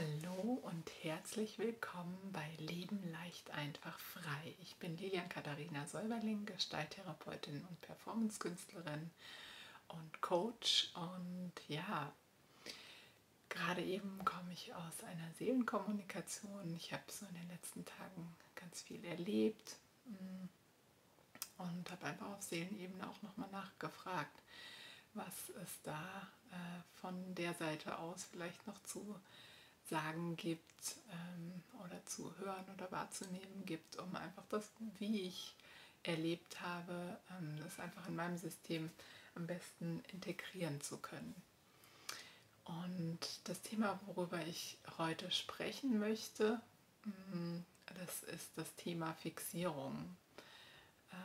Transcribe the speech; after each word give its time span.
Hallo 0.00 0.58
und 0.62 0.90
herzlich 1.02 1.58
willkommen 1.58 2.16
bei 2.32 2.48
Leben 2.56 3.02
leicht 3.12 3.50
einfach 3.50 3.98
frei. 3.98 4.54
Ich 4.62 4.76
bin 4.76 4.96
Lilian 4.96 5.28
Katharina 5.28 5.86
Säuberling, 5.86 6.46
Gestalttherapeutin 6.46 7.62
und 7.68 7.80
Performancekünstlerin 7.82 9.10
und 9.88 10.20
Coach. 10.22 10.90
Und 10.94 11.52
ja, 11.68 12.10
gerade 13.50 13.82
eben 13.82 14.24
komme 14.24 14.50
ich 14.54 14.72
aus 14.74 15.04
einer 15.04 15.34
Seelenkommunikation. 15.34 16.74
Ich 16.74 16.94
habe 16.94 17.04
so 17.08 17.26
in 17.26 17.34
den 17.34 17.48
letzten 17.48 17.84
Tagen 17.84 18.34
ganz 18.54 18.80
viel 18.80 19.04
erlebt 19.04 19.76
mm, 20.06 21.62
und 21.62 21.90
habe 21.90 22.06
einfach 22.06 22.28
auf 22.28 22.42
Seelenebene 22.42 23.06
auch 23.06 23.20
nochmal 23.20 23.50
nachgefragt, 23.50 24.40
was 25.12 25.50
es 25.62 25.82
da 25.82 26.30
äh, 26.52 27.00
von 27.02 27.34
der 27.34 27.52
Seite 27.52 27.98
aus 27.98 28.24
vielleicht 28.24 28.66
noch 28.66 28.82
zu 28.84 29.20
sagen 29.90 30.36
gibt 30.36 30.96
ähm, 31.12 31.62
oder 31.84 32.04
zu 32.06 32.34
hören 32.38 32.64
oder 32.74 32.90
wahrzunehmen 32.90 33.66
gibt, 33.66 33.96
um 33.96 34.14
einfach 34.16 34.44
das, 34.48 34.70
wie 34.98 35.22
ich 35.22 35.54
erlebt 36.02 36.60
habe, 36.60 37.18
ähm, 37.30 37.58
das 37.62 37.78
einfach 37.78 38.08
in 38.08 38.16
meinem 38.16 38.38
System 38.38 38.90
am 39.34 39.46
besten 39.46 40.02
integrieren 40.12 40.80
zu 40.80 40.96
können. 40.98 41.34
Und 42.64 43.18
das 43.44 43.60
Thema, 43.62 43.98
worüber 44.06 44.40
ich 44.46 44.78
heute 44.96 45.30
sprechen 45.30 45.98
möchte, 45.98 46.60
mm, 47.04 47.58
das 47.98 48.22
ist 48.22 48.50
das 48.56 48.74
Thema 48.76 49.12
Fixierung. 49.14 50.16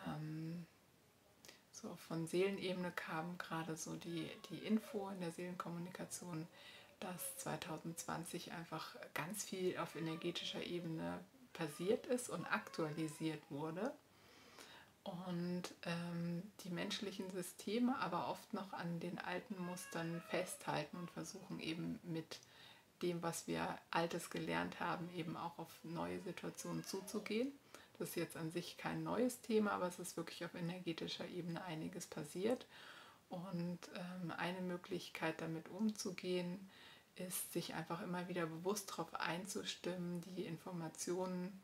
Ähm, 0.07 0.65
so 1.71 1.95
von 2.07 2.25
Seelenebene 2.25 2.91
kam 2.91 3.37
gerade 3.37 3.75
so 3.75 3.95
die, 3.95 4.29
die 4.49 4.57
Info 4.59 5.09
in 5.09 5.19
der 5.19 5.31
Seelenkommunikation, 5.31 6.47
dass 6.99 7.37
2020 7.37 8.51
einfach 8.51 8.95
ganz 9.13 9.43
viel 9.43 9.77
auf 9.77 9.95
energetischer 9.95 10.63
Ebene 10.63 11.19
passiert 11.53 12.07
ist 12.07 12.29
und 12.29 12.45
aktualisiert 12.45 13.41
wurde 13.49 13.93
und 15.05 15.63
ähm, 15.83 16.41
die 16.63 16.71
menschlichen 16.71 17.29
Systeme 17.29 17.95
aber 17.99 18.27
oft 18.27 18.53
noch 18.53 18.73
an 18.73 18.99
den 18.99 19.19
alten 19.19 19.63
Mustern 19.63 20.21
festhalten 20.29 20.97
und 20.97 21.11
versuchen 21.11 21.59
eben 21.59 21.99
mit 22.03 22.39
dem, 23.03 23.21
was 23.21 23.45
wir 23.45 23.77
Altes 23.91 24.31
gelernt 24.31 24.79
haben, 24.79 25.07
eben 25.15 25.37
auch 25.37 25.59
auf 25.59 25.69
neue 25.83 26.19
Situationen 26.21 26.83
zuzugehen. 26.83 27.51
Das 27.99 28.09
ist 28.09 28.15
jetzt 28.15 28.35
an 28.35 28.49
sich 28.49 28.77
kein 28.77 29.03
neues 29.03 29.41
Thema, 29.41 29.73
aber 29.73 29.87
es 29.87 29.99
ist 29.99 30.17
wirklich 30.17 30.43
auf 30.43 30.55
energetischer 30.55 31.27
Ebene 31.27 31.63
einiges 31.63 32.07
passiert. 32.07 32.65
Und 33.29 33.79
ähm, 33.95 34.31
eine 34.37 34.61
Möglichkeit 34.61 35.39
damit 35.39 35.69
umzugehen, 35.69 36.67
ist, 37.19 37.53
sich 37.53 37.73
einfach 37.73 38.01
immer 38.01 38.27
wieder 38.27 38.45
bewusst 38.45 38.91
darauf 38.91 39.13
einzustimmen, 39.13 40.21
die 40.35 40.45
Informationen 40.45 41.61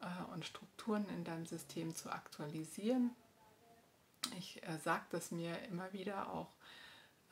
äh, 0.00 0.32
und 0.32 0.44
Strukturen 0.44 1.08
in 1.08 1.24
deinem 1.24 1.46
System 1.46 1.94
zu 1.94 2.10
aktualisieren. 2.10 3.10
Ich 4.38 4.62
äh, 4.62 4.78
sage 4.78 5.04
das 5.10 5.30
mir 5.30 5.58
immer 5.64 5.92
wieder 5.92 6.32
auch, 6.32 6.52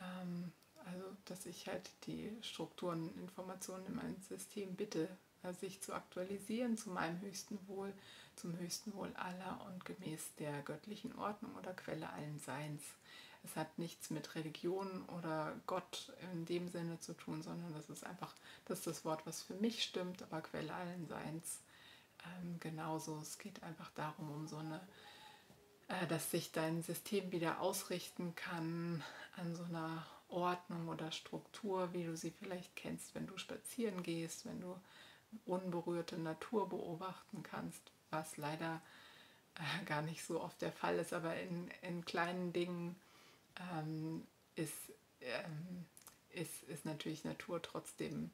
ähm, 0.00 0.52
also 0.84 1.04
dass 1.26 1.46
ich 1.46 1.68
halt 1.68 1.90
die 2.06 2.36
Strukturen 2.42 3.08
und 3.08 3.18
Informationen 3.18 3.86
in 3.86 3.96
meinem 3.96 4.20
System 4.22 4.74
bitte, 4.74 5.08
äh, 5.42 5.52
sich 5.54 5.80
zu 5.80 5.92
aktualisieren 5.92 6.76
zu 6.76 6.90
meinem 6.90 7.20
höchsten 7.20 7.58
Wohl, 7.68 7.92
zum 8.36 8.58
höchsten 8.58 8.94
Wohl 8.94 9.12
aller 9.14 9.60
und 9.66 9.84
gemäß 9.84 10.34
der 10.38 10.62
göttlichen 10.62 11.16
Ordnung 11.18 11.54
oder 11.56 11.74
Quelle 11.74 12.10
allen 12.10 12.38
Seins. 12.38 12.82
Es 13.42 13.56
hat 13.56 13.78
nichts 13.78 14.10
mit 14.10 14.34
Religion 14.34 15.04
oder 15.18 15.54
Gott 15.66 16.12
in 16.32 16.44
dem 16.44 16.68
Sinne 16.68 17.00
zu 17.00 17.14
tun, 17.14 17.42
sondern 17.42 17.72
das 17.72 17.88
ist 17.88 18.04
einfach, 18.04 18.34
das 18.66 18.78
ist 18.78 18.86
das 18.86 19.04
Wort, 19.04 19.26
was 19.26 19.42
für 19.42 19.54
mich 19.54 19.82
stimmt, 19.82 20.22
aber 20.22 20.42
Quelle 20.42 20.72
allen 20.74 21.06
Seins 21.06 21.60
ähm, 22.24 22.60
genauso. 22.60 23.18
Es 23.18 23.38
geht 23.38 23.62
einfach 23.62 23.90
darum, 23.92 24.30
um 24.30 24.46
so 24.46 24.58
eine, 24.58 24.80
äh, 25.88 26.06
dass 26.06 26.30
sich 26.30 26.52
dein 26.52 26.82
System 26.82 27.32
wieder 27.32 27.60
ausrichten 27.60 28.34
kann 28.34 29.02
an 29.36 29.54
so 29.56 29.64
einer 29.64 30.06
Ordnung 30.28 30.88
oder 30.88 31.10
Struktur, 31.10 31.92
wie 31.92 32.04
du 32.04 32.16
sie 32.16 32.30
vielleicht 32.30 32.76
kennst, 32.76 33.14
wenn 33.14 33.26
du 33.26 33.36
spazieren 33.36 34.02
gehst, 34.02 34.46
wenn 34.46 34.60
du 34.60 34.76
unberührte 35.46 36.18
Natur 36.18 36.68
beobachten 36.68 37.42
kannst, 37.42 37.90
was 38.10 38.36
leider 38.36 38.80
äh, 39.56 39.84
gar 39.84 40.02
nicht 40.02 40.24
so 40.24 40.40
oft 40.40 40.60
der 40.62 40.72
Fall 40.72 40.98
ist, 40.98 41.12
aber 41.12 41.36
in, 41.36 41.70
in 41.82 42.04
kleinen 42.04 42.52
Dingen 42.52 42.96
ähm, 43.72 44.26
ist, 44.54 44.92
ähm, 45.20 45.86
ist, 46.30 46.62
ist 46.64 46.84
natürlich 46.84 47.24
Natur 47.24 47.62
trotzdem, 47.62 48.30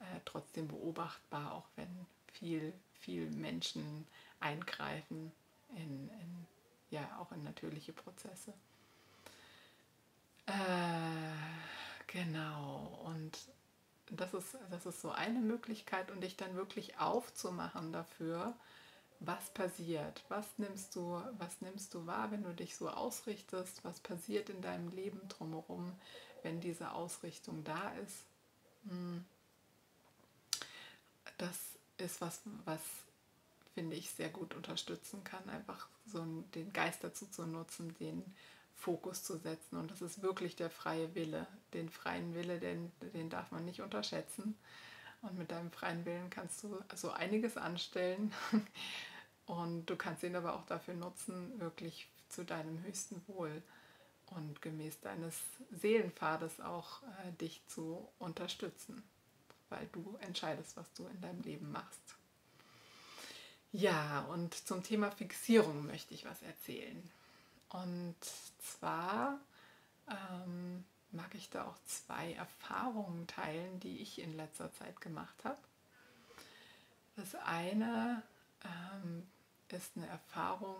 äh, 0.00 0.20
trotzdem 0.24 0.68
beobachtbar, 0.68 1.52
auch 1.52 1.66
wenn 1.76 2.06
viel, 2.32 2.72
viel 2.94 3.30
Menschen 3.30 4.06
eingreifen 4.40 5.32
in, 5.70 6.08
in 6.08 6.46
ja, 6.92 7.18
auch 7.18 7.32
in 7.32 7.42
natürliche 7.42 7.92
Prozesse. 7.92 8.52
Äh, 10.46 10.52
genau, 12.06 13.02
und 13.06 13.38
das 14.10 14.34
ist, 14.34 14.58
das 14.70 14.84
ist 14.84 15.00
so 15.00 15.10
eine 15.10 15.40
Möglichkeit 15.40 16.10
und 16.10 16.20
dich 16.20 16.36
dann 16.36 16.54
wirklich 16.54 16.98
aufzumachen 16.98 17.92
dafür, 17.92 18.54
was 19.24 19.50
passiert, 19.50 20.22
was 20.28 20.46
nimmst 20.58 20.96
du, 20.96 21.22
was 21.38 21.60
nimmst 21.60 21.94
du 21.94 22.06
wahr, 22.06 22.30
wenn 22.30 22.42
du 22.42 22.52
dich 22.52 22.76
so 22.76 22.88
ausrichtest, 22.88 23.84
was 23.84 24.00
passiert 24.00 24.50
in 24.50 24.60
deinem 24.62 24.88
Leben 24.88 25.20
drumherum, 25.28 25.92
wenn 26.42 26.60
diese 26.60 26.92
Ausrichtung 26.92 27.62
da 27.64 27.92
ist. 28.04 28.24
Hm. 28.88 29.24
Das 31.38 31.58
ist 31.98 32.20
was, 32.20 32.40
was 32.64 32.80
finde 33.74 33.96
ich 33.96 34.10
sehr 34.10 34.28
gut 34.28 34.54
unterstützen 34.54 35.24
kann, 35.24 35.48
einfach 35.48 35.88
so 36.06 36.24
den 36.54 36.72
Geist 36.72 37.02
dazu 37.04 37.26
zu 37.26 37.46
nutzen, 37.46 37.94
den 37.98 38.24
Fokus 38.76 39.22
zu 39.22 39.38
setzen. 39.38 39.76
Und 39.76 39.90
das 39.90 40.02
ist 40.02 40.22
wirklich 40.22 40.56
der 40.56 40.68
freie 40.70 41.14
Wille. 41.14 41.46
Den 41.72 41.88
freien 41.88 42.34
Wille, 42.34 42.58
den, 42.58 42.90
den 43.14 43.30
darf 43.30 43.50
man 43.52 43.64
nicht 43.64 43.80
unterschätzen. 43.80 44.56
Und 45.22 45.38
mit 45.38 45.52
deinem 45.52 45.70
freien 45.70 46.04
Willen 46.04 46.30
kannst 46.30 46.64
du 46.64 46.82
so 46.94 47.12
einiges 47.12 47.56
anstellen. 47.56 48.32
Und 49.46 49.86
du 49.86 49.96
kannst 49.96 50.22
ihn 50.22 50.36
aber 50.36 50.54
auch 50.54 50.66
dafür 50.66 50.94
nutzen, 50.94 51.58
wirklich 51.60 52.08
zu 52.28 52.44
deinem 52.44 52.82
höchsten 52.84 53.22
Wohl 53.26 53.62
und 54.30 54.62
gemäß 54.62 55.00
deines 55.00 55.36
Seelenpfades 55.70 56.60
auch 56.60 57.02
äh, 57.02 57.32
dich 57.40 57.60
zu 57.66 58.08
unterstützen, 58.18 59.02
weil 59.68 59.86
du 59.92 60.16
entscheidest, 60.20 60.76
was 60.76 60.92
du 60.94 61.06
in 61.06 61.20
deinem 61.20 61.42
Leben 61.42 61.70
machst. 61.72 62.16
Ja, 63.72 64.20
und 64.30 64.54
zum 64.54 64.82
Thema 64.82 65.10
Fixierung 65.10 65.86
möchte 65.86 66.14
ich 66.14 66.24
was 66.24 66.42
erzählen. 66.42 67.10
Und 67.70 68.16
zwar 68.60 69.38
ähm, 70.08 70.84
mag 71.10 71.34
ich 71.34 71.48
da 71.48 71.66
auch 71.66 71.76
zwei 71.86 72.34
Erfahrungen 72.34 73.26
teilen, 73.26 73.80
die 73.80 73.98
ich 73.98 74.18
in 74.18 74.36
letzter 74.36 74.72
Zeit 74.74 75.00
gemacht 75.00 75.44
habe. 75.44 75.58
Das 77.16 77.34
eine 77.34 78.22
ähm, 78.64 79.26
ist 79.68 79.96
eine 79.96 80.06
Erfahrung, 80.06 80.76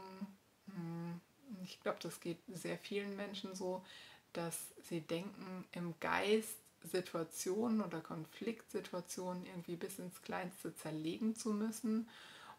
hm, 0.67 1.21
ich 1.63 1.81
glaube, 1.81 1.99
das 2.03 2.21
geht 2.21 2.39
sehr 2.49 2.79
vielen 2.79 3.17
Menschen 3.17 3.55
so, 3.55 3.85
dass 4.33 4.59
sie 4.83 5.01
denken, 5.01 5.67
im 5.73 5.95
Geist 6.01 6.57
Situationen 6.83 7.81
oder 7.81 8.01
Konfliktsituationen 8.01 9.47
irgendwie 9.47 9.77
bis 9.77 9.99
ins 9.99 10.21
Kleinste 10.23 10.75
zerlegen 10.75 11.37
zu 11.37 11.53
müssen 11.53 12.09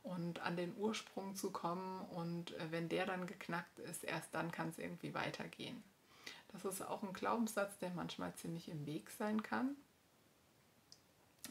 und 0.03 0.39
an 0.39 0.56
den 0.56 0.75
Ursprung 0.78 1.35
zu 1.35 1.51
kommen. 1.51 2.01
Und 2.09 2.51
äh, 2.53 2.72
wenn 2.72 2.89
der 2.89 3.06
dann 3.06 3.28
geknackt 3.28 3.79
ist, 3.79 4.03
erst 4.03 4.33
dann 4.33 4.51
kann 4.51 4.69
es 4.69 4.78
irgendwie 4.78 5.13
weitergehen. 5.13 5.83
Das 6.51 6.66
ist 6.66 6.81
auch 6.81 7.01
ein 7.03 7.13
Glaubenssatz, 7.13 7.78
der 7.79 7.89
manchmal 7.89 8.33
ziemlich 8.35 8.69
im 8.69 8.85
Weg 8.85 9.09
sein 9.09 9.41
kann 9.41 9.75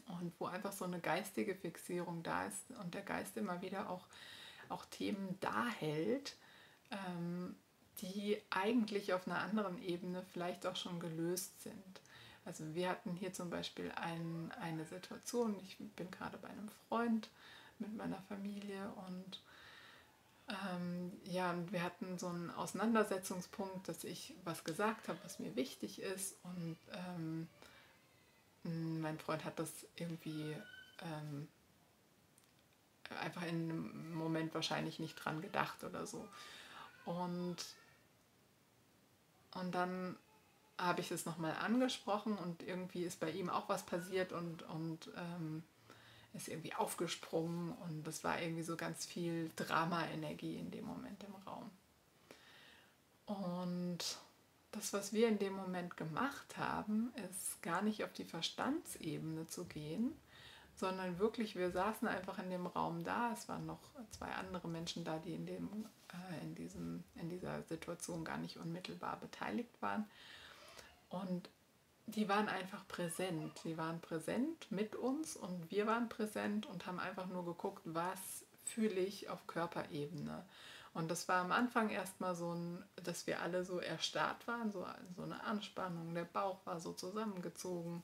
und 0.07 0.33
wo 0.39 0.45
einfach 0.45 0.71
so 0.73 0.85
eine 0.85 0.99
geistige 0.99 1.55
Fixierung 1.55 2.23
da 2.23 2.45
ist 2.45 2.71
und 2.81 2.93
der 2.93 3.01
Geist 3.01 3.37
immer 3.37 3.61
wieder 3.61 3.89
auch, 3.89 4.05
auch 4.69 4.85
Themen 4.85 5.37
da 5.39 5.67
hält, 5.67 6.35
ähm, 6.91 7.55
die 8.01 8.41
eigentlich 8.49 9.13
auf 9.13 9.27
einer 9.27 9.39
anderen 9.39 9.81
Ebene 9.81 10.23
vielleicht 10.31 10.65
auch 10.65 10.75
schon 10.75 10.99
gelöst 10.99 11.61
sind. 11.61 12.01
Also 12.45 12.75
wir 12.75 12.89
hatten 12.89 13.13
hier 13.13 13.33
zum 13.33 13.49
Beispiel 13.49 13.91
ein, 13.95 14.51
eine 14.59 14.85
Situation, 14.85 15.55
ich 15.63 15.77
bin 15.77 16.11
gerade 16.11 16.37
bei 16.37 16.49
einem 16.49 16.69
Freund 16.87 17.29
mit 17.79 17.95
meiner 17.95 18.21
Familie 18.23 18.91
und 19.07 19.41
ähm, 20.49 21.13
ja, 21.23 21.55
wir 21.71 21.83
hatten 21.83 22.17
so 22.19 22.27
einen 22.27 22.51
Auseinandersetzungspunkt, 22.51 23.87
dass 23.87 24.03
ich 24.03 24.35
was 24.43 24.65
gesagt 24.65 25.07
habe, 25.07 25.17
was 25.23 25.39
mir 25.39 25.55
wichtig 25.55 26.01
ist 26.01 26.35
und 26.43 26.77
ähm, 26.91 27.47
mein 28.63 29.19
Freund 29.19 29.43
hat 29.43 29.59
das 29.59 29.71
irgendwie 29.95 30.55
ähm, 31.01 31.47
einfach 33.21 33.43
in 33.43 33.69
einem 33.69 34.13
Moment 34.13 34.53
wahrscheinlich 34.53 34.99
nicht 34.99 35.15
dran 35.15 35.41
gedacht 35.41 35.83
oder 35.83 36.05
so. 36.05 36.27
Und, 37.05 37.57
und 39.55 39.71
dann 39.73 40.17
habe 40.77 41.01
ich 41.01 41.11
es 41.11 41.25
nochmal 41.25 41.55
angesprochen 41.61 42.37
und 42.37 42.63
irgendwie 42.63 43.03
ist 43.03 43.19
bei 43.19 43.29
ihm 43.29 43.49
auch 43.49 43.69
was 43.69 43.85
passiert 43.85 44.31
und, 44.31 44.63
und 44.63 45.09
ähm, 45.15 45.63
ist 46.33 46.47
irgendwie 46.47 46.73
aufgesprungen 46.73 47.73
und 47.73 48.07
es 48.07 48.23
war 48.23 48.41
irgendwie 48.41 48.63
so 48.63 48.75
ganz 48.75 49.05
viel 49.05 49.51
Drama-Energie 49.55 50.55
in 50.55 50.71
dem 50.71 50.85
Moment 50.85 51.23
im 51.23 51.35
Raum. 51.47 51.69
Und 53.25 54.17
das, 54.73 54.91
was 54.91 55.13
wir 55.13 55.27
in 55.27 55.39
dem 55.39 55.53
Moment 55.53 55.95
gemacht 55.97 56.57
haben, 56.57 57.13
ist 57.29 57.61
gar 57.61 57.81
nicht 57.81 58.03
auf 58.03 58.11
die 58.11 58.25
Verstandsebene 58.25 59.47
zu 59.47 59.65
gehen, 59.65 60.13
sondern 60.75 61.19
wirklich, 61.19 61.55
wir 61.55 61.71
saßen 61.71 62.07
einfach 62.07 62.39
in 62.39 62.49
dem 62.49 62.65
Raum 62.65 63.03
da. 63.03 63.31
Es 63.31 63.47
waren 63.47 63.65
noch 63.65 63.79
zwei 64.09 64.31
andere 64.31 64.67
Menschen 64.67 65.03
da, 65.03 65.19
die 65.19 65.35
in, 65.35 65.45
dem, 65.45 65.85
äh, 66.11 66.43
in, 66.43 66.55
diesem, 66.55 67.03
in 67.15 67.29
dieser 67.29 67.61
Situation 67.63 68.25
gar 68.25 68.37
nicht 68.37 68.57
unmittelbar 68.57 69.17
beteiligt 69.19 69.79
waren. 69.81 70.09
Und 71.09 71.49
die 72.07 72.27
waren 72.27 72.49
einfach 72.49 72.87
präsent. 72.87 73.53
Die 73.63 73.77
waren 73.77 74.01
präsent 74.01 74.71
mit 74.71 74.95
uns 74.95 75.37
und 75.37 75.69
wir 75.69 75.85
waren 75.85 76.09
präsent 76.09 76.65
und 76.65 76.87
haben 76.87 76.99
einfach 76.99 77.27
nur 77.27 77.45
geguckt, 77.45 77.83
was 77.85 78.43
fühle 78.65 78.99
ich 78.99 79.29
auf 79.29 79.45
Körperebene. 79.45 80.43
Und 80.93 81.09
das 81.09 81.27
war 81.27 81.41
am 81.41 81.51
Anfang 81.51 81.89
erstmal 81.89 82.35
so 82.35 82.53
ein, 82.53 82.83
dass 83.03 83.25
wir 83.25 83.41
alle 83.41 83.65
so 83.65 83.79
erstarrt 83.79 84.47
waren, 84.47 84.71
so, 84.71 84.85
so 85.15 85.23
eine 85.23 85.43
Anspannung, 85.43 86.13
der 86.13 86.25
Bauch 86.25 86.59
war 86.65 86.79
so 86.79 86.93
zusammengezogen 86.93 88.03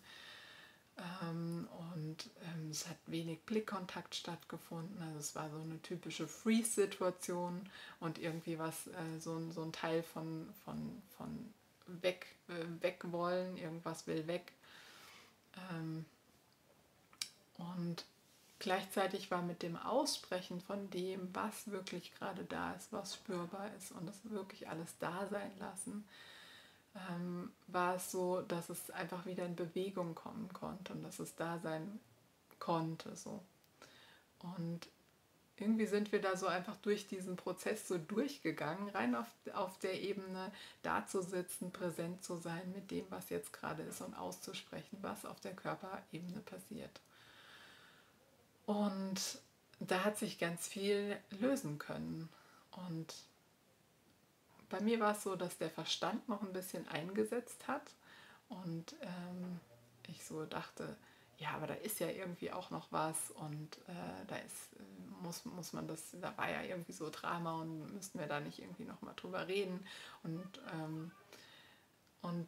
ähm, 1.21 1.67
und 1.93 2.29
ähm, 2.43 2.69
es 2.71 2.87
hat 2.87 2.97
wenig 3.05 3.41
Blickkontakt 3.45 4.15
stattgefunden. 4.15 5.01
Also 5.01 5.19
es 5.19 5.35
war 5.35 5.49
so 5.49 5.59
eine 5.59 5.81
typische 5.81 6.27
Freeze-Situation 6.27 7.69
und 7.99 8.17
irgendwie 8.17 8.59
was, 8.59 8.87
äh, 8.87 9.19
so, 9.19 9.51
so 9.51 9.61
ein 9.61 9.71
Teil 9.71 10.03
von, 10.03 10.49
von, 10.65 11.01
von 11.17 11.53
weg, 12.01 12.27
äh, 12.47 12.83
weg 12.83 12.99
wollen, 13.11 13.57
irgendwas 13.57 14.07
will 14.07 14.27
weg. 14.27 14.51
Ähm, 15.71 16.05
und 17.57 18.05
gleichzeitig 18.59 19.31
war 19.31 19.41
mit 19.41 19.63
dem 19.63 19.77
Aussprechen 19.77 20.61
von 20.61 20.89
dem, 20.89 21.29
was 21.33 21.71
wirklich 21.71 22.13
gerade 22.15 22.43
da 22.43 22.73
ist, 22.73 22.91
was 22.91 23.15
spürbar 23.15 23.73
ist 23.77 23.91
und 23.93 24.05
das 24.05 24.19
wirklich 24.29 24.69
alles 24.69 24.97
da 24.99 25.27
sein 25.27 25.51
lassen, 25.59 26.05
ähm, 27.09 27.51
war 27.67 27.95
es 27.95 28.11
so, 28.11 28.41
dass 28.41 28.69
es 28.69 28.91
einfach 28.91 29.25
wieder 29.25 29.45
in 29.45 29.55
Bewegung 29.55 30.15
kommen 30.15 30.51
konnte 30.53 30.93
und 30.93 31.03
dass 31.03 31.19
es 31.19 31.35
da 31.35 31.59
sein 31.59 31.99
konnte. 32.59 33.15
So. 33.15 33.41
Und 34.39 34.87
irgendwie 35.57 35.85
sind 35.85 36.11
wir 36.11 36.21
da 36.21 36.37
so 36.37 36.47
einfach 36.47 36.75
durch 36.77 37.07
diesen 37.07 37.35
Prozess 37.35 37.87
so 37.87 37.97
durchgegangen, 37.97 38.89
rein 38.89 39.15
auf, 39.15 39.27
auf 39.53 39.77
der 39.79 40.01
Ebene 40.01 40.51
da 40.83 41.05
zu 41.05 41.21
sitzen, 41.21 41.71
präsent 41.71 42.23
zu 42.23 42.37
sein 42.37 42.71
mit 42.73 42.91
dem, 42.91 43.05
was 43.09 43.29
jetzt 43.29 43.53
gerade 43.53 43.83
ist 43.83 44.01
und 44.01 44.15
auszusprechen, 44.15 44.97
was 45.01 45.25
auf 45.25 45.39
der 45.41 45.55
Körperebene 45.55 46.41
passiert. 46.41 47.01
Und 48.69 49.41
da 49.79 50.03
hat 50.03 50.19
sich 50.19 50.37
ganz 50.37 50.67
viel 50.67 51.17
lösen 51.31 51.79
können. 51.79 52.29
Und 52.69 53.15
bei 54.69 54.79
mir 54.79 54.99
war 54.99 55.13
es 55.13 55.23
so, 55.23 55.35
dass 55.35 55.57
der 55.57 55.71
Verstand 55.71 56.29
noch 56.29 56.43
ein 56.43 56.53
bisschen 56.53 56.87
eingesetzt 56.87 57.67
hat 57.67 57.95
und 58.47 58.93
ähm, 59.01 59.59
ich 60.07 60.23
so 60.23 60.45
dachte, 60.45 60.95
ja, 61.39 61.49
aber 61.55 61.65
da 61.65 61.73
ist 61.73 61.99
ja 61.99 62.09
irgendwie 62.09 62.51
auch 62.51 62.69
noch 62.69 62.91
was 62.91 63.31
und 63.31 63.79
äh, 63.87 64.25
da 64.27 64.35
ist, 64.35 64.73
äh, 64.77 65.23
muss, 65.23 65.45
muss 65.45 65.73
man 65.73 65.87
das, 65.87 66.11
da 66.21 66.37
war 66.37 66.51
ja 66.51 66.61
irgendwie 66.61 66.91
so 66.91 67.09
Drama 67.09 67.61
und 67.61 67.91
müssten 67.95 68.19
wir 68.19 68.27
da 68.27 68.39
nicht 68.39 68.59
irgendwie 68.59 68.85
nochmal 68.85 69.15
drüber 69.15 69.47
reden. 69.47 69.83
Und, 70.21 70.61
ähm, 70.73 71.11
und 72.21 72.47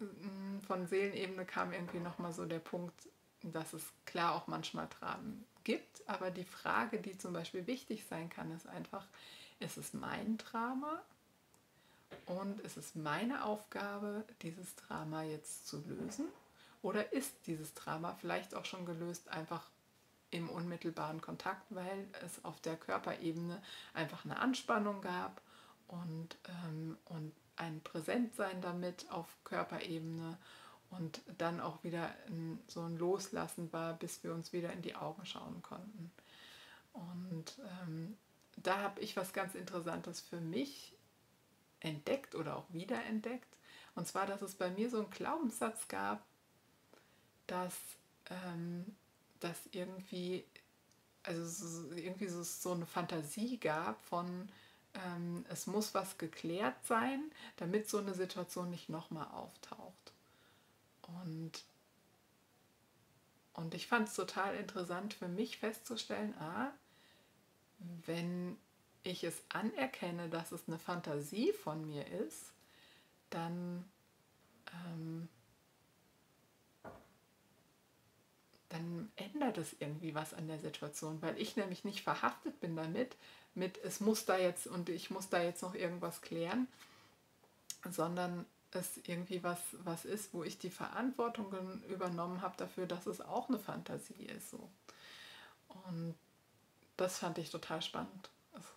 mm, 0.00 0.60
von 0.66 0.86
Seelenebene 0.86 1.46
kam 1.46 1.72
irgendwie 1.72 2.00
nochmal 2.00 2.34
so 2.34 2.44
der 2.44 2.58
Punkt, 2.58 3.08
dass 3.42 3.72
es 3.72 3.82
klar 4.04 4.34
auch 4.34 4.48
manchmal 4.48 4.86
Dramen 5.00 5.46
gibt, 5.64 6.08
aber 6.08 6.30
die 6.30 6.44
Frage, 6.44 7.00
die 7.00 7.16
zum 7.18 7.32
Beispiel 7.32 7.66
wichtig 7.66 8.04
sein 8.08 8.28
kann, 8.28 8.54
ist 8.54 8.66
einfach, 8.66 9.06
ist 9.60 9.76
es 9.76 9.94
mein 9.94 10.38
Drama 10.38 11.00
und 12.26 12.60
ist 12.60 12.76
es 12.76 12.94
meine 12.94 13.44
Aufgabe, 13.44 14.24
dieses 14.42 14.74
Drama 14.76 15.22
jetzt 15.22 15.66
zu 15.66 15.82
lösen? 15.86 16.26
Oder 16.82 17.12
ist 17.12 17.32
dieses 17.46 17.74
Drama 17.74 18.14
vielleicht 18.20 18.54
auch 18.54 18.64
schon 18.64 18.86
gelöst, 18.86 19.28
einfach 19.28 19.70
im 20.30 20.48
unmittelbaren 20.48 21.20
Kontakt, 21.20 21.66
weil 21.70 22.08
es 22.24 22.44
auf 22.44 22.60
der 22.60 22.76
Körperebene 22.76 23.62
einfach 23.94 24.24
eine 24.24 24.38
Anspannung 24.38 25.00
gab 25.02 25.40
und, 25.88 26.36
ähm, 26.48 26.96
und 27.04 27.32
ein 27.56 27.80
Präsentsein 27.82 28.60
damit 28.60 29.10
auf 29.10 29.26
Körperebene 29.44 30.38
und 30.98 31.22
dann 31.38 31.60
auch 31.60 31.82
wieder 31.84 32.14
so 32.66 32.82
ein 32.82 32.96
Loslassen 32.98 33.72
war, 33.72 33.94
bis 33.94 34.22
wir 34.22 34.34
uns 34.34 34.52
wieder 34.52 34.72
in 34.72 34.82
die 34.82 34.94
Augen 34.94 35.24
schauen 35.24 35.62
konnten. 35.62 36.12
Und 36.92 37.58
ähm, 37.82 38.16
da 38.56 38.78
habe 38.78 39.00
ich 39.00 39.16
was 39.16 39.32
ganz 39.32 39.54
Interessantes 39.54 40.20
für 40.20 40.40
mich 40.40 40.94
entdeckt 41.80 42.34
oder 42.34 42.56
auch 42.56 42.66
wiederentdeckt. 42.70 43.48
Und 43.94 44.06
zwar, 44.06 44.26
dass 44.26 44.42
es 44.42 44.54
bei 44.54 44.70
mir 44.70 44.90
so 44.90 44.98
einen 44.98 45.10
Glaubenssatz 45.10 45.88
gab, 45.88 46.24
dass, 47.46 47.74
ähm, 48.30 48.94
dass 49.40 49.58
irgendwie, 49.72 50.44
also 51.22 51.44
so, 51.46 51.92
irgendwie 51.92 52.28
so, 52.28 52.42
so 52.42 52.72
eine 52.72 52.86
Fantasie 52.86 53.58
gab 53.58 54.02
von, 54.04 54.48
ähm, 54.94 55.44
es 55.48 55.66
muss 55.66 55.94
was 55.94 56.18
geklärt 56.18 56.76
sein, 56.84 57.30
damit 57.56 57.88
so 57.88 57.98
eine 57.98 58.14
Situation 58.14 58.70
nicht 58.70 58.88
nochmal 58.88 59.28
auftaucht. 59.28 59.91
Und, 61.22 61.52
und 63.54 63.74
ich 63.74 63.86
fand 63.86 64.08
es 64.08 64.14
total 64.14 64.54
interessant 64.56 65.14
für 65.14 65.28
mich 65.28 65.58
festzustellen, 65.58 66.34
ah, 66.38 66.70
wenn 68.06 68.56
ich 69.02 69.24
es 69.24 69.42
anerkenne, 69.48 70.28
dass 70.28 70.52
es 70.52 70.68
eine 70.68 70.78
Fantasie 70.78 71.52
von 71.52 71.86
mir 71.86 72.06
ist, 72.06 72.52
dann, 73.30 73.84
ähm, 74.86 75.28
dann 78.68 79.10
ändert 79.16 79.58
es 79.58 79.74
irgendwie 79.80 80.14
was 80.14 80.34
an 80.34 80.46
der 80.46 80.60
Situation, 80.60 81.20
weil 81.20 81.38
ich 81.40 81.56
nämlich 81.56 81.84
nicht 81.84 82.02
verhaftet 82.02 82.60
bin 82.60 82.76
damit, 82.76 83.16
mit 83.54 83.78
es 83.84 84.00
muss 84.00 84.24
da 84.24 84.38
jetzt 84.38 84.66
und 84.66 84.88
ich 84.88 85.10
muss 85.10 85.28
da 85.28 85.42
jetzt 85.42 85.62
noch 85.62 85.74
irgendwas 85.74 86.22
klären, 86.22 86.68
sondern 87.90 88.46
es 88.74 88.98
irgendwie 89.06 89.42
was, 89.42 89.60
was 89.84 90.04
ist, 90.04 90.32
wo 90.34 90.44
ich 90.44 90.58
die 90.58 90.70
Verantwortung 90.70 91.52
übernommen 91.88 92.42
habe 92.42 92.56
dafür, 92.56 92.86
dass 92.86 93.06
es 93.06 93.20
auch 93.20 93.48
eine 93.48 93.58
Fantasie 93.58 94.24
ist. 94.24 94.50
So. 94.50 94.68
Und 95.86 96.14
das 96.96 97.18
fand 97.18 97.38
ich 97.38 97.50
total 97.50 97.82
spannend 97.82 98.30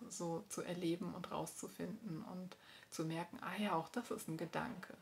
so 0.08 0.44
zu 0.48 0.62
erleben 0.62 1.14
und 1.14 1.30
rauszufinden 1.30 2.22
und 2.24 2.56
zu 2.90 3.04
merken, 3.04 3.38
ah 3.42 3.56
ja, 3.60 3.74
auch 3.74 3.88
das 3.88 4.10
ist 4.10 4.28
ein 4.28 4.36
Gedanke. 4.36 4.96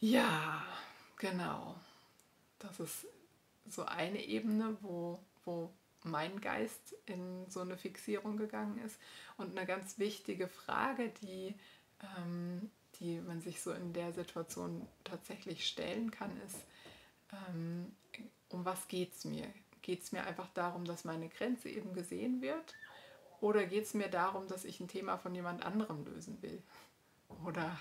Ja, 0.00 0.64
genau. 1.16 1.76
Das 2.58 2.80
ist 2.80 3.06
so 3.68 3.84
eine 3.84 4.22
Ebene, 4.24 4.76
wo, 4.80 5.20
wo 5.44 5.70
mein 6.02 6.40
Geist 6.40 6.94
in 7.06 7.48
so 7.48 7.60
eine 7.60 7.76
Fixierung 7.76 8.36
gegangen 8.36 8.78
ist. 8.78 8.98
Und 9.36 9.56
eine 9.56 9.66
ganz 9.66 9.98
wichtige 9.98 10.48
Frage, 10.48 11.10
die, 11.22 11.54
ähm, 12.18 12.70
die 13.04 13.20
man 13.20 13.42
sich 13.42 13.60
so 13.60 13.72
in 13.72 13.92
der 13.92 14.12
Situation 14.12 14.88
tatsächlich 15.04 15.66
stellen 15.66 16.10
kann, 16.10 16.30
ist, 16.46 16.56
ähm, 17.32 17.92
um 18.48 18.64
was 18.64 18.88
geht 18.88 19.14
es 19.14 19.24
mir? 19.26 19.46
Geht 19.82 20.02
es 20.02 20.12
mir 20.12 20.24
einfach 20.24 20.48
darum, 20.54 20.86
dass 20.86 21.04
meine 21.04 21.28
Grenze 21.28 21.68
eben 21.68 21.92
gesehen 21.92 22.40
wird? 22.40 22.74
Oder 23.42 23.66
geht 23.66 23.84
es 23.84 23.92
mir 23.92 24.08
darum, 24.08 24.48
dass 24.48 24.64
ich 24.64 24.80
ein 24.80 24.88
Thema 24.88 25.18
von 25.18 25.34
jemand 25.34 25.66
anderem 25.66 26.06
lösen 26.06 26.40
will? 26.40 26.62
Oder 27.44 27.78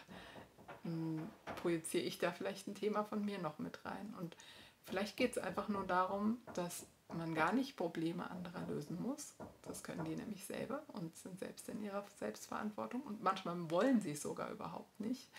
hm, 0.84 1.22
projiziere 1.62 2.04
ich 2.04 2.18
da 2.18 2.34
vielleicht 2.34 2.68
ein 2.68 2.76
Thema 2.76 3.06
von 3.06 3.24
mir 3.24 3.40
noch 3.40 3.60
mit 3.60 3.86
rein? 3.86 4.14
Und 4.20 4.36
vielleicht 4.84 5.16
geht 5.16 5.32
es 5.32 5.38
einfach 5.38 5.70
nur 5.70 5.86
darum, 5.88 6.40
dass 6.54 6.86
man 7.18 7.34
gar 7.34 7.54
nicht 7.54 7.76
Probleme 7.76 8.30
anderer 8.30 8.66
lösen 8.68 9.02
muss. 9.02 9.36
Das 9.64 9.84
können 9.84 10.06
die 10.06 10.16
nämlich 10.16 10.46
selber 10.46 10.84
und 10.94 11.16
sind 11.18 11.40
selbst 11.40 11.70
in 11.70 11.84
ihrer 11.84 12.06
Selbstverantwortung. 12.20 13.02
Und 13.02 13.24
manchmal 13.24 13.70
wollen 13.70 14.02
sie 14.02 14.12
es 14.12 14.22
sogar 14.22 14.52
überhaupt 14.52 15.00
nicht 15.00 15.30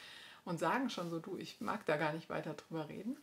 und 0.44 0.58
sagen 0.58 0.90
schon 0.90 1.10
so, 1.10 1.18
du, 1.18 1.36
ich 1.36 1.60
mag 1.60 1.86
da 1.86 1.96
gar 1.96 2.12
nicht 2.12 2.28
weiter 2.28 2.54
drüber 2.54 2.88
reden. 2.88 3.16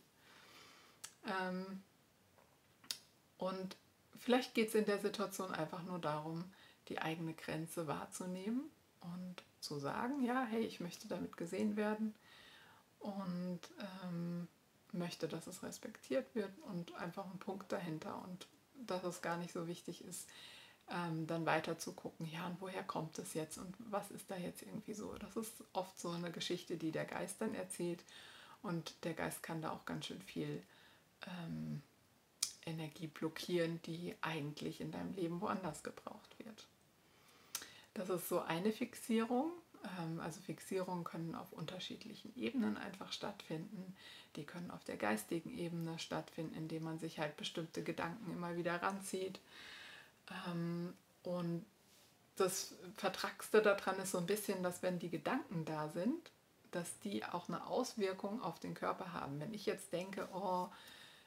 Ähm, 1.26 1.82
und 3.38 3.76
vielleicht 4.18 4.54
geht 4.54 4.68
es 4.68 4.74
in 4.74 4.84
der 4.84 4.98
Situation 4.98 5.52
einfach 5.52 5.82
nur 5.82 5.98
darum, 5.98 6.44
die 6.88 7.00
eigene 7.00 7.34
Grenze 7.34 7.86
wahrzunehmen 7.86 8.70
und 9.00 9.42
zu 9.60 9.78
sagen, 9.78 10.24
ja, 10.24 10.44
hey, 10.44 10.62
ich 10.62 10.80
möchte 10.80 11.08
damit 11.08 11.36
gesehen 11.36 11.76
werden 11.76 12.14
und 12.98 13.60
ähm, 14.04 14.48
möchte, 14.92 15.28
dass 15.28 15.46
es 15.46 15.62
respektiert 15.62 16.34
wird 16.34 16.52
und 16.60 16.94
einfach 16.94 17.24
ein 17.26 17.38
Punkt 17.38 17.72
dahinter 17.72 18.22
und 18.24 18.46
dass 18.74 19.04
es 19.04 19.22
gar 19.22 19.36
nicht 19.36 19.52
so 19.52 19.66
wichtig 19.66 20.04
ist, 20.04 20.28
ähm, 20.90 21.26
dann 21.26 21.46
weiter 21.46 21.78
zu 21.78 21.92
gucken, 21.92 22.28
ja, 22.30 22.46
und 22.46 22.60
woher 22.60 22.82
kommt 22.82 23.18
es 23.18 23.34
jetzt 23.34 23.58
und 23.58 23.74
was 23.78 24.10
ist 24.10 24.30
da 24.30 24.36
jetzt 24.36 24.62
irgendwie 24.62 24.94
so. 24.94 25.14
Das 25.14 25.36
ist 25.36 25.64
oft 25.72 25.98
so 25.98 26.10
eine 26.10 26.30
Geschichte, 26.30 26.76
die 26.76 26.90
der 26.90 27.04
Geist 27.04 27.40
dann 27.40 27.54
erzählt 27.54 28.04
und 28.62 28.94
der 29.04 29.14
Geist 29.14 29.42
kann 29.42 29.62
da 29.62 29.70
auch 29.70 29.84
ganz 29.84 30.06
schön 30.06 30.20
viel 30.20 30.62
ähm, 31.26 31.82
Energie 32.66 33.06
blockieren, 33.06 33.80
die 33.82 34.14
eigentlich 34.20 34.80
in 34.80 34.92
deinem 34.92 35.14
Leben 35.14 35.40
woanders 35.40 35.82
gebraucht 35.82 36.38
wird. 36.38 36.66
Das 37.94 38.08
ist 38.08 38.28
so 38.28 38.40
eine 38.40 38.72
Fixierung. 38.72 39.52
Ähm, 39.98 40.20
also 40.20 40.40
Fixierungen 40.40 41.04
können 41.04 41.34
auf 41.34 41.52
unterschiedlichen 41.52 42.34
Ebenen 42.36 42.76
einfach 42.76 43.12
stattfinden. 43.12 43.94
Die 44.36 44.44
können 44.44 44.70
auf 44.70 44.84
der 44.84 44.96
geistigen 44.96 45.56
Ebene 45.56 45.98
stattfinden, 45.98 46.54
indem 46.54 46.84
man 46.84 46.98
sich 46.98 47.18
halt 47.18 47.36
bestimmte 47.36 47.82
Gedanken 47.82 48.30
immer 48.32 48.56
wieder 48.56 48.82
ranzieht. 48.82 49.40
Ähm, 50.48 50.94
und 51.22 51.64
das 52.36 52.74
Vertragste 52.96 53.60
daran 53.60 53.98
ist 53.98 54.12
so 54.12 54.18
ein 54.18 54.26
bisschen, 54.26 54.62
dass 54.62 54.82
wenn 54.82 54.98
die 54.98 55.10
Gedanken 55.10 55.64
da 55.64 55.88
sind, 55.88 56.30
dass 56.70 56.98
die 57.00 57.24
auch 57.24 57.48
eine 57.48 57.66
Auswirkung 57.66 58.42
auf 58.42 58.58
den 58.58 58.74
Körper 58.74 59.12
haben. 59.12 59.38
Wenn 59.40 59.52
ich 59.52 59.66
jetzt 59.66 59.92
denke, 59.92 60.26
oh, 60.32 60.68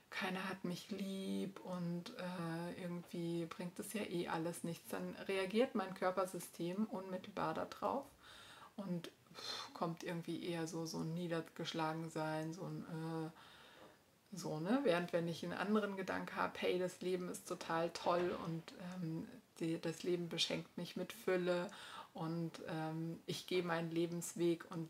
keiner 0.09 0.49
hat 0.49 0.63
mich 0.63 0.89
lieb 0.89 1.59
und 1.59 2.09
äh, 2.17 2.81
irgendwie 2.81 3.45
bringt 3.45 3.77
es 3.79 3.93
ja 3.93 4.01
eh 4.01 4.27
alles 4.27 4.63
nichts, 4.63 4.89
dann 4.89 5.15
reagiert 5.27 5.75
mein 5.75 5.93
Körpersystem 5.93 6.85
unmittelbar 6.85 7.53
darauf 7.53 8.05
und 8.77 9.11
kommt 9.73 10.03
irgendwie 10.03 10.45
eher 10.45 10.67
so, 10.67 10.85
so 10.85 10.99
ein 10.99 11.13
Niedergeschlagensein, 11.13 12.53
so 12.53 12.63
ein 12.63 12.81
äh, 12.83 13.29
so, 14.37 14.59
ne? 14.59 14.81
Während 14.83 15.13
wenn 15.13 15.27
ich 15.27 15.43
einen 15.43 15.53
anderen 15.53 15.95
Gedanken 15.95 16.35
habe, 16.35 16.53
hey, 16.59 16.79
das 16.79 17.01
Leben 17.01 17.29
ist 17.29 17.47
total 17.47 17.89
toll 17.91 18.37
und 18.45 18.63
ähm, 18.95 19.27
die, 19.59 19.79
das 19.79 20.03
Leben 20.03 20.29
beschenkt 20.29 20.77
mich 20.77 20.95
mit 20.95 21.13
Fülle 21.13 21.69
und 22.13 22.51
ähm, 22.67 23.19
ich 23.25 23.47
gehe 23.47 23.63
meinen 23.63 23.91
Lebensweg 23.91 24.65
und 24.71 24.89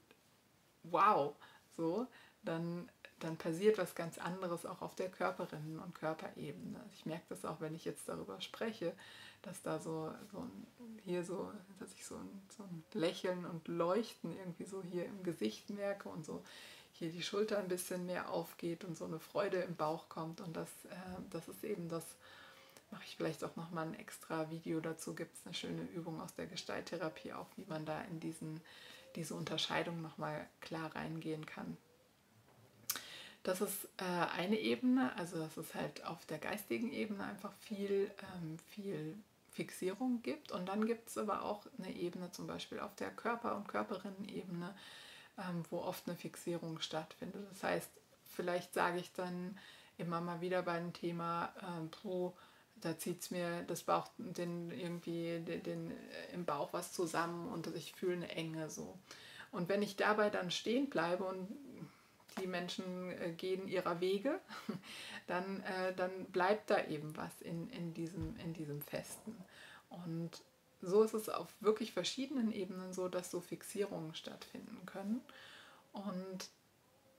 wow, 0.84 1.36
so, 1.78 2.08
dann 2.44 2.90
dann 3.20 3.38
passiert 3.38 3.78
was 3.78 3.96
ganz 3.96 4.18
anderes 4.18 4.66
auch 4.66 4.82
auf 4.82 4.96
der 4.96 5.10
Körperinnen- 5.10 5.80
und 5.80 5.96
Körperebene. 5.96 6.80
Ich 6.94 7.06
merke 7.06 7.26
das 7.30 7.46
auch, 7.46 7.62
wenn 7.62 7.76
ich 7.76 7.86
jetzt 7.86 8.10
darüber 8.10 8.42
spreche, 8.42 8.94
dass 9.42 9.62
da 9.62 9.80
so, 9.80 10.12
so 10.32 10.40
ein, 10.40 10.68
hier 11.04 11.24
so, 11.24 11.52
dass 11.80 11.94
ich 11.94 12.06
so 12.06 12.16
ein, 12.16 12.42
so 12.56 12.64
ein 12.64 12.84
Lächeln 12.94 13.46
und 13.46 13.68
Leuchten 13.68 14.36
irgendwie 14.36 14.66
so 14.66 14.84
hier 14.84 15.06
im 15.06 15.24
Gesicht 15.24 15.70
merke 15.70 16.10
und 16.10 16.26
so 16.26 16.44
hier 16.98 17.10
die 17.10 17.22
Schulter 17.22 17.58
ein 17.58 17.68
bisschen 17.68 18.06
mehr 18.06 18.30
aufgeht 18.30 18.84
und 18.84 18.98
so 18.98 19.06
eine 19.06 19.20
Freude 19.20 19.58
im 19.58 19.76
Bauch 19.76 20.08
kommt. 20.10 20.42
Und 20.42 20.56
das, 20.56 20.70
äh, 20.86 21.22
das 21.30 21.48
ist 21.48 21.64
eben 21.64 21.90
das, 21.90 22.04
mache 22.92 23.04
ich 23.06 23.18
vielleicht 23.18 23.44
auch 23.44 23.56
nochmal 23.56 23.88
ein 23.88 24.00
extra 24.00 24.50
Video 24.50 24.80
dazu, 24.80 25.14
gibt 25.14 25.36
es 25.36 25.46
eine 25.46 25.54
schöne 25.54 25.84
Übung 25.94 26.22
aus 26.22 26.34
der 26.36 26.48
Gestalttherapie 26.48 27.34
auch, 27.34 27.48
wie 27.58 27.66
man 27.68 27.86
da 27.86 28.02
in 28.04 28.20
diesen, 28.20 28.62
diese 29.16 29.36
Unterscheidung 29.36 30.02
nochmal 30.02 30.48
klar 30.62 30.96
reingehen 30.96 31.46
kann. 31.46 31.78
Das 33.46 33.62
ist 33.62 33.86
äh, 33.98 34.04
eine 34.04 34.60
Ebene, 34.60 35.16
also 35.18 35.38
dass 35.38 35.56
es 35.56 35.76
halt 35.76 36.04
auf 36.04 36.26
der 36.26 36.40
geistigen 36.40 36.92
Ebene 36.92 37.24
einfach 37.24 37.54
viel, 37.62 38.10
ähm, 38.34 38.58
viel 38.72 39.16
Fixierung 39.52 40.24
gibt. 40.24 40.52
Und 40.52 40.68
dann 40.68 40.88
gibt 40.88 41.10
es 41.10 41.18
aber 41.20 41.44
auch 41.44 41.68
eine 41.78 41.94
Ebene, 41.94 42.32
zum 42.32 42.48
Beispiel 42.48 42.80
auf 42.80 42.96
der 42.96 43.12
Körper- 43.12 43.56
und 43.56 43.68
Körperinnen-Ebene, 43.68 44.74
ähm, 45.38 45.64
wo 45.70 45.78
oft 45.78 46.08
eine 46.08 46.18
Fixierung 46.18 46.80
stattfindet. 46.80 47.46
Das 47.52 47.62
heißt, 47.62 47.92
vielleicht 48.36 48.74
sage 48.74 48.98
ich 48.98 49.14
dann 49.14 49.56
immer 50.00 50.22
mal 50.22 50.42
wieder 50.42 50.64
bei 50.64 50.72
einem 50.72 50.94
Thema, 50.94 51.54
äh, 51.62 51.86
pro, 51.92 52.36
da 52.78 52.98
zieht 52.98 53.22
es 53.22 53.30
mir 53.30 53.62
das 53.68 53.84
Bauch, 53.84 54.08
den, 54.18 54.72
irgendwie 54.72 55.40
den, 55.40 55.62
den, 55.62 55.92
äh, 55.92 56.34
im 56.34 56.46
Bauch 56.46 56.74
was 56.74 56.94
zusammen 56.94 57.54
und 57.54 57.68
ich 57.76 57.94
fühle 57.94 58.16
eine 58.16 58.30
Enge 58.30 58.72
so. 58.72 58.98
Und 59.52 59.70
wenn 59.70 59.84
ich 59.84 59.96
dabei 59.96 60.32
dann 60.32 60.50
stehen 60.50 60.90
bleibe 60.90 61.26
und 61.26 61.48
die 62.40 62.48
Menschen 62.48 63.12
äh, 63.12 63.32
gehen 63.32 63.68
ihrer 63.68 64.00
Wege, 64.02 64.40
dann, 65.28 65.62
äh, 65.62 65.94
dann 65.96 66.26
bleibt 66.26 66.70
da 66.70 66.86
eben 66.86 67.16
was 67.16 67.42
in, 67.42 67.70
in, 67.70 67.94
diesem, 67.94 68.36
in 68.38 68.54
diesem 68.54 68.82
Festen. 68.82 69.36
Und 69.90 70.42
so 70.82 71.04
ist 71.04 71.14
es 71.14 71.30
auf 71.30 71.48
wirklich 71.62 71.94
verschiedenen 71.94 72.52
Ebenen 72.52 72.94
so, 72.94 73.08
dass 73.08 73.32
so 73.32 73.42
Fixierungen 73.42 74.14
stattfinden 74.14 74.86
können. 74.86 75.22
Und 75.94 76.50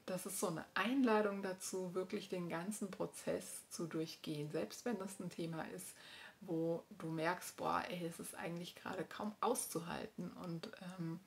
das 0.07 0.25
ist 0.27 0.39
so 0.39 0.49
eine 0.49 0.65
Einladung 0.75 1.43
dazu, 1.43 1.95
wirklich 1.95 2.29
den 2.29 2.49
ganzen 2.49 2.91
Prozess 2.91 3.69
zu 3.71 3.87
durchgehen, 3.87 4.51
selbst 4.51 4.85
wenn 4.85 4.99
das 4.99 5.19
ein 5.19 5.31
Thema 5.31 5.63
ist, 5.75 5.97
wo 6.43 6.85
du 6.99 7.09
merkst, 7.09 7.57
boah, 7.57 7.83
ey, 7.89 8.07
es 8.07 8.21
ist 8.21 8.35
eigentlich 8.37 8.77
gerade 8.77 9.05
kaum 9.05 9.35
auszuhalten 9.41 10.31
und 10.45 10.71
ähm, 10.99 11.19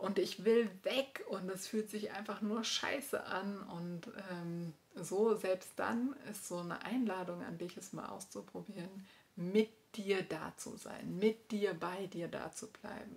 und 0.00 0.18
ich 0.18 0.44
will 0.44 0.70
weg 0.82 1.24
und 1.28 1.48
es 1.50 1.66
fühlt 1.66 1.90
sich 1.90 2.12
einfach 2.12 2.40
nur 2.40 2.64
scheiße 2.64 3.22
an 3.24 3.60
und 3.62 4.08
ähm, 4.30 4.72
so 4.94 5.34
selbst 5.34 5.72
dann 5.76 6.16
ist 6.30 6.48
so 6.48 6.58
eine 6.58 6.82
Einladung 6.82 7.42
an 7.44 7.58
dich, 7.58 7.76
es 7.76 7.92
mal 7.92 8.08
auszuprobieren, 8.08 9.06
mit 9.36 9.70
dir 9.94 10.22
da 10.22 10.54
zu 10.56 10.76
sein, 10.76 11.18
mit 11.18 11.50
dir 11.52 11.74
bei 11.74 12.06
dir 12.06 12.28
da 12.28 12.50
zu 12.50 12.68
bleiben. 12.68 13.16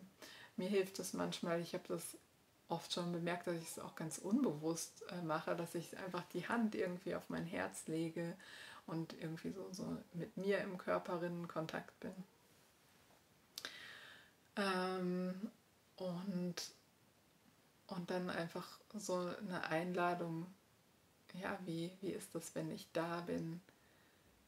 Mir 0.57 0.67
hilft 0.67 0.99
es 0.99 1.13
manchmal, 1.13 1.61
ich 1.61 1.73
habe 1.73 1.85
das 1.87 2.17
oft 2.67 2.91
schon 2.91 3.13
bemerkt, 3.13 3.47
dass 3.47 3.55
ich 3.55 3.69
es 3.69 3.79
auch 3.79 3.95
ganz 3.95 4.17
unbewusst 4.17 5.03
äh, 5.09 5.21
mache, 5.21 5.55
dass 5.55 5.75
ich 5.75 5.97
einfach 5.97 6.23
die 6.33 6.47
Hand 6.47 6.75
irgendwie 6.75 7.15
auf 7.15 7.29
mein 7.29 7.45
Herz 7.45 7.87
lege 7.87 8.35
und 8.87 9.13
irgendwie 9.21 9.51
so, 9.51 9.65
so 9.71 9.97
mit 10.13 10.35
mir 10.35 10.59
im 10.59 10.77
Körperinnen 10.77 11.47
Kontakt 11.47 11.97
bin. 12.01 12.13
Ähm, 14.57 15.49
und, 16.03 16.55
und 17.87 18.09
dann 18.09 18.29
einfach 18.29 18.79
so 18.93 19.15
eine 19.15 19.63
Einladung, 19.65 20.47
ja, 21.33 21.57
wie, 21.65 21.91
wie 22.01 22.11
ist 22.11 22.35
das, 22.35 22.53
wenn 22.55 22.71
ich 22.71 22.91
da 22.93 23.21
bin, 23.21 23.61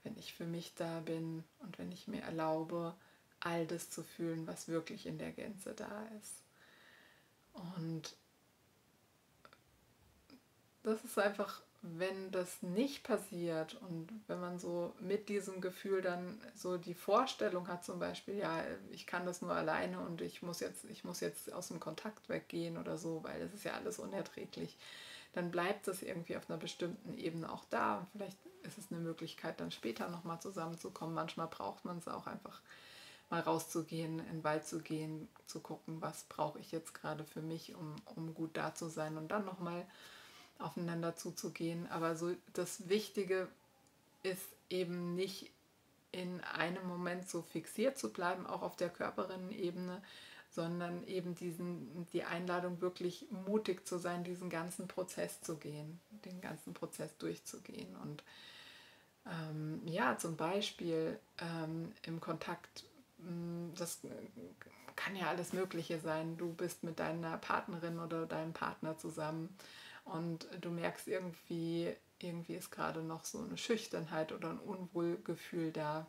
wenn 0.04 0.18
ich 0.18 0.34
für 0.34 0.46
mich 0.46 0.76
da 0.76 1.00
bin 1.00 1.44
und 1.60 1.80
wenn 1.80 1.92
ich 1.92 2.08
mir 2.08 2.22
erlaube, 2.22 2.96
all 3.40 3.66
das 3.66 3.90
zu 3.90 4.04
fühlen, 4.04 4.48
was 4.48 4.68
wirklich 4.68 5.06
in 5.06 5.18
der 5.18 5.32
Gänze 5.32 5.74
da 5.74 6.06
ist. 6.20 6.44
Und 7.54 8.16
das 10.84 11.04
ist 11.04 11.18
einfach 11.18 11.62
wenn 11.94 12.32
das 12.32 12.62
nicht 12.62 13.04
passiert 13.04 13.80
und 13.82 14.10
wenn 14.28 14.40
man 14.40 14.60
so 14.60 14.94
mit 15.00 15.30
diesem 15.30 15.62
Gefühl 15.62 16.02
dann 16.02 16.40
so 16.56 16.78
die 16.78 16.94
Vorstellung 16.94 17.68
hat, 17.68 17.86
zum 17.86 18.00
Beispiel, 18.00 18.36
ja, 18.36 18.64
ich 18.92 19.06
kann 19.06 19.26
das 19.26 19.42
nur 19.42 19.54
alleine 19.54 20.00
und 20.00 20.22
ich 20.22 20.42
muss 20.42 20.60
jetzt, 20.60 20.86
ich 20.86 21.04
muss 21.04 21.20
jetzt 21.20 21.54
aus 21.54 21.68
dem 21.68 21.80
Kontakt 21.80 22.28
weggehen 22.28 22.78
oder 22.78 22.98
so, 22.98 23.24
weil 23.24 23.42
es 23.42 23.54
ist 23.54 23.66
ja 23.66 23.74
alles 23.74 24.00
unerträglich, 24.00 24.78
dann 25.34 25.52
bleibt 25.52 25.88
es 25.88 26.02
irgendwie 26.02 26.38
auf 26.38 26.50
einer 26.50 26.58
bestimmten 26.58 27.18
Ebene 27.18 27.52
auch 27.52 27.66
da. 27.70 28.00
Und 28.00 28.08
vielleicht 28.14 28.38
ist 28.64 28.78
es 28.78 28.92
eine 28.92 29.02
Möglichkeit, 29.02 29.60
dann 29.60 29.72
später 29.72 30.08
nochmal 30.10 30.42
zusammenzukommen. 30.42 31.14
Manchmal 31.14 31.48
braucht 31.48 31.86
man 31.86 31.98
es 31.98 32.08
auch 32.08 32.26
einfach 32.26 32.62
mal 33.30 33.42
rauszugehen, 33.42 34.20
in 34.20 34.26
den 34.26 34.44
Wald 34.44 34.66
zu 34.66 34.80
gehen, 34.80 35.28
zu 35.46 35.60
gucken, 35.60 36.02
was 36.02 36.24
brauche 36.24 36.60
ich 36.60 36.72
jetzt 36.72 36.94
gerade 36.94 37.26
für 37.26 37.42
mich, 37.42 37.76
um, 37.76 37.96
um 38.06 38.34
gut 38.34 38.56
da 38.56 38.74
zu 38.74 38.88
sein 38.88 39.18
und 39.18 39.30
dann 39.30 39.46
nochmal 39.46 39.74
mal 39.74 39.86
aufeinander 40.60 41.16
zuzugehen. 41.16 41.88
Aber 41.92 42.16
so 42.16 42.34
das 42.54 42.90
Wichtige 42.90 43.48
ist 44.24 44.48
eben 44.70 45.16
nicht 45.16 45.52
in 46.12 46.42
einem 46.42 46.88
Moment 46.88 47.28
so 47.30 47.42
fixiert 47.42 47.98
zu 47.98 48.12
bleiben, 48.12 48.48
auch 48.48 48.62
auf 48.62 48.76
der 48.76 48.90
Körperinnenebene, 48.90 50.02
sondern 50.50 51.06
eben 51.08 51.36
diesen, 51.36 52.08
die 52.14 52.24
Einladung 52.24 52.80
wirklich 52.80 53.28
mutig 53.46 53.86
zu 53.86 53.98
sein, 53.98 54.24
diesen 54.24 54.50
ganzen 54.50 54.88
Prozess 54.88 55.42
zu 55.42 55.58
gehen, 55.58 56.00
den 56.24 56.40
ganzen 56.40 56.74
Prozess 56.74 57.18
durchzugehen. 57.18 57.94
Und 57.98 58.24
ähm, 59.26 59.82
ja, 59.86 60.18
zum 60.18 60.38
Beispiel 60.38 61.20
ähm, 61.40 61.92
im 62.04 62.22
Kontakt, 62.22 62.86
mm, 63.18 63.74
das 63.78 64.00
kann 64.96 65.18
ja 65.18 65.28
alles 65.28 65.52
Mögliche 65.52 66.00
sein. 66.00 66.38
Du 66.38 66.54
bist 66.54 66.86
mit 66.86 67.00
deiner 67.00 67.38
Partnerin 67.38 68.00
oder 68.00 68.26
deinem 68.26 68.54
Partner 68.54 68.98
zusammen 68.98 69.50
und 70.06 70.48
du 70.62 70.70
merkst 70.70 71.08
irgendwie, 71.08 71.94
irgendwie 72.20 72.56
ist 72.56 72.72
gerade 72.72 73.02
noch 73.02 73.26
so 73.26 73.40
eine 73.40 73.58
Schüchternheit 73.58 74.32
oder 74.32 74.52
ein 74.52 74.60
Unwohlgefühl 74.60 75.72
da. 75.72 76.06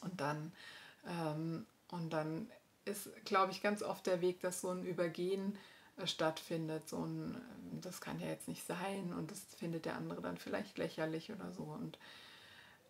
Und 0.00 0.20
dann, 0.20 0.52
ähm, 1.06 1.66
und 1.90 2.10
dann 2.10 2.50
ist, 2.84 3.10
glaube 3.24 3.52
ich, 3.52 3.62
ganz 3.62 3.82
oft 3.82 4.06
der 4.06 4.20
Weg, 4.20 4.40
dass 4.40 4.60
so 4.60 4.70
ein 4.70 4.84
Übergehen 4.84 5.56
äh, 5.96 6.06
stattfindet. 6.06 6.88
So 6.88 7.04
ein, 7.04 7.34
ähm, 7.34 7.80
das 7.80 8.00
kann 8.00 8.20
ja 8.20 8.28
jetzt 8.28 8.48
nicht 8.48 8.66
sein 8.66 9.12
und 9.12 9.30
das 9.30 9.40
findet 9.56 9.84
der 9.84 9.96
andere 9.96 10.22
dann 10.22 10.38
vielleicht 10.38 10.78
lächerlich 10.78 11.30
oder 11.32 11.52
so. 11.52 11.64
Und, 11.64 11.98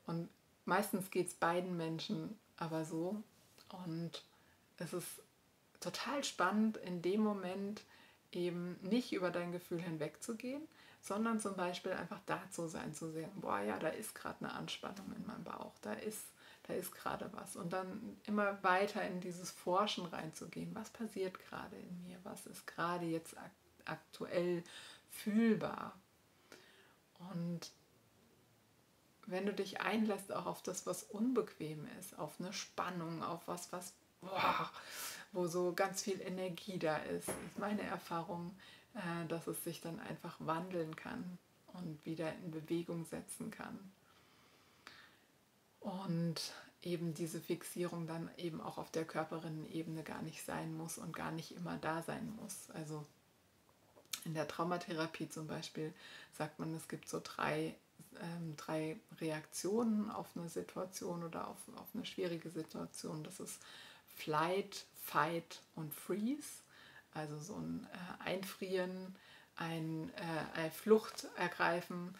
und 0.06 0.28
meistens 0.64 1.10
geht 1.10 1.28
es 1.28 1.34
beiden 1.34 1.76
Menschen 1.76 2.38
aber 2.56 2.84
so. 2.84 3.22
Und 3.86 4.22
es 4.78 4.92
ist 4.92 5.22
total 5.80 6.24
spannend 6.24 6.76
in 6.78 7.02
dem 7.02 7.22
Moment, 7.22 7.82
eben 8.36 8.78
nicht 8.82 9.12
über 9.12 9.30
dein 9.30 9.52
Gefühl 9.52 9.80
hinwegzugehen, 9.80 10.62
sondern 11.00 11.40
zum 11.40 11.56
Beispiel 11.56 11.92
einfach 11.92 12.20
da 12.26 12.40
zu 12.50 12.66
sein, 12.66 12.94
zu 12.94 13.10
sehen, 13.10 13.30
boah 13.36 13.60
ja, 13.60 13.78
da 13.78 13.88
ist 13.88 14.14
gerade 14.14 14.44
eine 14.44 14.54
Anspannung 14.54 15.12
in 15.14 15.26
meinem 15.26 15.44
Bauch, 15.44 15.74
da 15.82 15.92
ist, 15.92 16.24
da 16.64 16.74
ist 16.74 16.94
gerade 16.94 17.30
was. 17.34 17.56
Und 17.56 17.72
dann 17.72 18.16
immer 18.26 18.62
weiter 18.62 19.02
in 19.02 19.20
dieses 19.20 19.50
Forschen 19.50 20.06
reinzugehen. 20.06 20.74
Was 20.74 20.90
passiert 20.90 21.38
gerade 21.38 21.76
in 21.76 22.02
mir? 22.04 22.18
Was 22.22 22.46
ist 22.46 22.66
gerade 22.66 23.04
jetzt 23.04 23.36
aktuell 23.84 24.64
fühlbar? 25.10 25.94
Und 27.32 27.70
wenn 29.26 29.46
du 29.46 29.52
dich 29.52 29.80
einlässt 29.80 30.32
auch 30.32 30.46
auf 30.46 30.62
das, 30.62 30.86
was 30.86 31.02
unbequem 31.02 31.86
ist, 31.98 32.18
auf 32.18 32.40
eine 32.40 32.52
Spannung, 32.52 33.22
auf 33.22 33.46
was, 33.46 33.72
was, 33.72 33.94
boah, 34.20 34.70
wo 35.34 35.46
so 35.46 35.72
ganz 35.74 36.02
viel 36.02 36.20
Energie 36.20 36.78
da 36.78 36.96
ist, 36.96 37.28
ist 37.28 37.58
meine 37.58 37.82
Erfahrung, 37.82 38.56
äh, 38.94 39.26
dass 39.28 39.46
es 39.46 39.62
sich 39.64 39.80
dann 39.80 40.00
einfach 40.00 40.36
wandeln 40.38 40.96
kann 40.96 41.38
und 41.74 42.04
wieder 42.06 42.32
in 42.36 42.50
Bewegung 42.52 43.04
setzen 43.04 43.50
kann. 43.50 43.78
Und 45.80 46.40
eben 46.82 47.14
diese 47.14 47.40
Fixierung 47.40 48.06
dann 48.06 48.30
eben 48.36 48.60
auch 48.60 48.78
auf 48.78 48.90
der 48.90 49.04
Körperinnenebene 49.04 50.02
gar 50.02 50.22
nicht 50.22 50.44
sein 50.44 50.76
muss 50.76 50.98
und 50.98 51.14
gar 51.14 51.32
nicht 51.32 51.56
immer 51.56 51.76
da 51.78 52.02
sein 52.02 52.32
muss. 52.40 52.70
Also 52.72 53.04
in 54.24 54.34
der 54.34 54.48
Traumatherapie 54.48 55.28
zum 55.28 55.46
Beispiel 55.46 55.92
sagt 56.32 56.58
man, 56.58 56.74
es 56.74 56.88
gibt 56.88 57.08
so 57.08 57.20
drei, 57.22 57.74
ähm, 58.20 58.56
drei 58.56 58.96
Reaktionen 59.20 60.10
auf 60.10 60.28
eine 60.36 60.48
Situation 60.48 61.24
oder 61.24 61.48
auf, 61.48 61.56
auf 61.76 61.88
eine 61.94 62.06
schwierige 62.06 62.50
Situation. 62.50 63.24
Das 63.24 63.40
ist 63.40 63.60
Flight, 64.16 64.86
Fight 65.04 65.60
und 65.74 65.92
Freeze. 65.94 66.62
Also 67.12 67.38
so 67.38 67.54
ein 67.54 67.86
äh, 67.92 68.24
Einfrieren, 68.24 69.14
ein, 69.56 70.10
äh, 70.16 70.58
eine 70.58 70.70
Flucht 70.70 71.28
ergreifen 71.36 72.16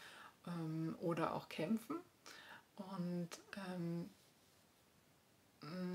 ähm, 0.47 0.95
oder 1.01 1.35
auch 1.35 1.49
kämpfen. 1.49 1.97
Und 2.77 3.31
ähm, 3.57 4.11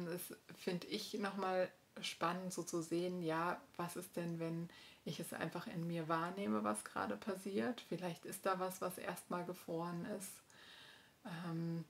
das 0.06 0.38
finde 0.58 0.88
ich 0.88 1.14
nochmal 1.14 1.72
spannend, 2.02 2.52
so 2.52 2.64
zu 2.64 2.82
sehen, 2.82 3.22
ja, 3.22 3.62
was 3.78 3.96
ist 3.96 4.16
denn, 4.16 4.40
wenn 4.40 4.70
ich 5.06 5.20
es 5.20 5.32
einfach 5.34 5.68
in 5.68 5.86
mir 5.88 6.08
wahrnehme, 6.08 6.64
was 6.64 6.84
gerade 6.84 7.16
passiert. 7.16 7.82
Vielleicht 7.88 8.26
ist 8.26 8.46
da 8.46 8.60
was, 8.60 8.82
was 8.82 8.98
erstmal 8.98 9.46
gefroren 9.46 10.06
ist. 10.18 10.32
Ähm, 11.46 11.86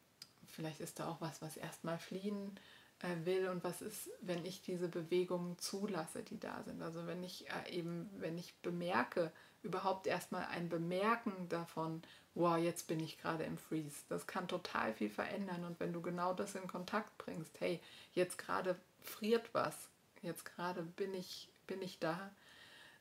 vielleicht 0.48 0.82
ist 0.82 1.00
da 1.00 1.08
auch 1.08 1.22
was, 1.22 1.42
was 1.42 1.58
erstmal 1.58 1.98
fliehen 1.98 2.52
äh, 2.58 2.79
will 3.24 3.48
und 3.48 3.64
was 3.64 3.82
ist, 3.82 4.10
wenn 4.22 4.46
ich 4.46 4.62
diese 4.62 4.90
Bewegungen 4.90 5.58
zulasse, 5.58 6.24
die 6.24 6.40
da 6.40 6.64
sind. 6.64 6.82
Also 6.82 7.08
wenn 7.08 7.24
ich 7.24 7.46
äh, 7.50 7.72
eben, 7.78 8.10
wenn 8.18 8.38
ich 8.38 8.56
bemerke, 8.62 9.32
überhaupt 9.64 10.08
erstmal 10.08 10.46
ein 10.46 10.70
Bemerken 10.70 11.50
davon, 11.50 12.02
wow, 12.36 12.58
jetzt 12.58 12.88
bin 12.88 13.00
ich 13.00 13.18
gerade 13.18 13.44
im 13.44 13.58
Freeze. 13.58 14.04
Das 14.10 14.28
kann 14.28 14.48
total 14.48 14.94
viel 14.94 15.10
verändern 15.10 15.66
und 15.66 15.80
wenn 15.80 15.94
du 15.94 16.02
genau 16.02 16.34
das 16.34 16.56
in 16.56 16.68
Kontakt 16.68 17.18
bringst, 17.18 17.60
hey, 17.60 17.80
jetzt 18.14 18.38
gerade 18.38 18.76
friert 19.02 19.50
was, 19.54 19.76
jetzt 20.22 20.46
gerade 20.46 20.84
bin 20.84 21.14
ich, 21.14 21.50
bin 21.68 21.82
ich 21.82 22.00
da, 22.00 22.32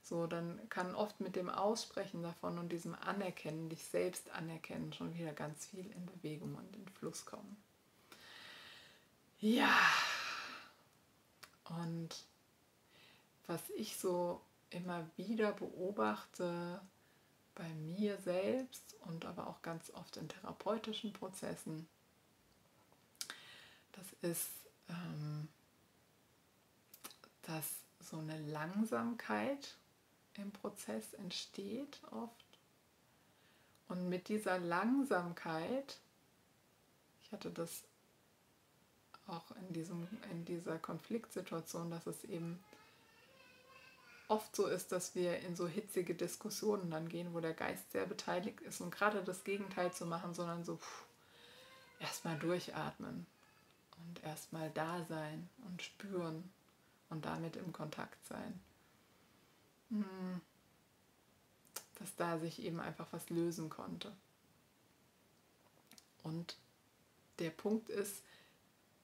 so, 0.03 0.27
dann 0.27 0.59
kann 0.71 0.95
oft 0.95 1.21
mit 1.21 1.37
dem 1.37 1.51
Aussprechen 1.51 2.23
davon 2.23 2.59
und 2.59 2.73
diesem 2.73 2.95
Anerkennen, 2.95 3.69
dich 3.69 3.85
selbst 3.85 4.31
anerkennen, 4.31 4.93
schon 4.93 5.15
wieder 5.15 5.33
ganz 5.33 5.67
viel 5.67 5.91
in 5.91 6.07
Bewegung 6.07 6.55
und 6.55 6.77
in 6.77 6.89
Fluss 6.89 7.27
kommen. 7.27 7.63
Ja, 9.41 9.79
und 11.65 12.09
was 13.47 13.61
ich 13.77 13.97
so 13.97 14.41
immer 14.71 15.09
wieder 15.17 15.53
beobachte 15.53 16.81
bei 17.55 17.69
mir 17.69 18.19
selbst 18.19 18.97
und 19.03 19.25
aber 19.25 19.47
auch 19.47 19.63
ganz 19.63 19.91
oft 19.91 20.17
in 20.17 20.29
therapeutischen 20.29 21.13
Prozessen, 21.13 21.89
das 23.93 24.07
ist, 24.23 24.51
ähm, 24.89 25.49
dass 27.43 27.75
so 28.01 28.19
eine 28.19 28.39
Langsamkeit 28.51 29.77
im 30.35 30.51
Prozess 30.51 31.15
entsteht 31.15 32.01
oft. 32.11 32.45
Und 33.87 34.09
mit 34.09 34.29
dieser 34.29 34.59
Langsamkeit, 34.59 35.99
ich 37.23 37.31
hatte 37.33 37.51
das 37.51 37.85
auch 39.29 39.51
in, 39.61 39.73
diesem, 39.73 40.09
in 40.31 40.45
dieser 40.45 40.79
Konfliktsituation, 40.79 41.91
dass 41.91 42.07
es 42.07 42.25
eben 42.25 42.59
oft 44.29 44.55
so 44.55 44.67
ist, 44.67 44.93
dass 44.93 45.15
wir 45.15 45.39
in 45.41 45.57
so 45.57 45.67
hitzige 45.67 46.15
Diskussionen 46.15 46.91
dann 46.91 47.09
gehen, 47.09 47.33
wo 47.33 47.41
der 47.41 47.55
Geist 47.55 47.91
sehr 47.93 48.07
beteiligt 48.07 48.61
ist 48.61 48.81
und 48.81 48.91
gerade 48.91 49.23
das 49.23 49.45
Gegenteil 49.45 49.93
zu 49.93 50.07
machen, 50.07 50.35
sondern 50.35 50.65
so 50.65 50.79
erstmal 51.99 52.39
durchatmen 52.39 53.27
und 54.07 54.25
erstmal 54.25 54.71
da 54.71 55.05
sein 55.05 55.49
und 55.67 55.83
spüren 55.83 56.51
und 57.11 57.25
damit 57.25 57.57
im 57.57 57.73
Kontakt 57.73 58.25
sein. 58.27 58.61
Hm. 59.91 60.41
Dass 61.99 62.15
da 62.17 62.39
sich 62.39 62.63
eben 62.63 62.81
einfach 62.81 63.09
was 63.11 63.29
lösen 63.31 63.71
konnte. 63.71 64.13
Und 66.23 66.57
der 67.39 67.51
Punkt 67.51 67.89
ist, 67.89 68.23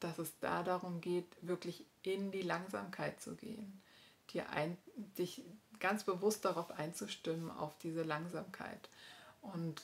dass 0.04 0.18
es 0.18 0.38
da 0.40 0.62
darum 0.62 1.00
geht, 1.00 1.26
wirklich 1.40 1.86
in 2.02 2.30
die 2.30 2.42
Langsamkeit 2.42 3.20
zu 3.20 3.34
gehen, 3.34 3.82
dir 4.32 4.50
ein, 4.50 4.76
dich 5.18 5.42
ganz 5.80 6.04
bewusst 6.04 6.44
darauf 6.44 6.70
einzustimmen, 6.70 7.50
auf 7.50 7.76
diese 7.78 8.02
Langsamkeit. 8.02 8.90
Und 9.40 9.82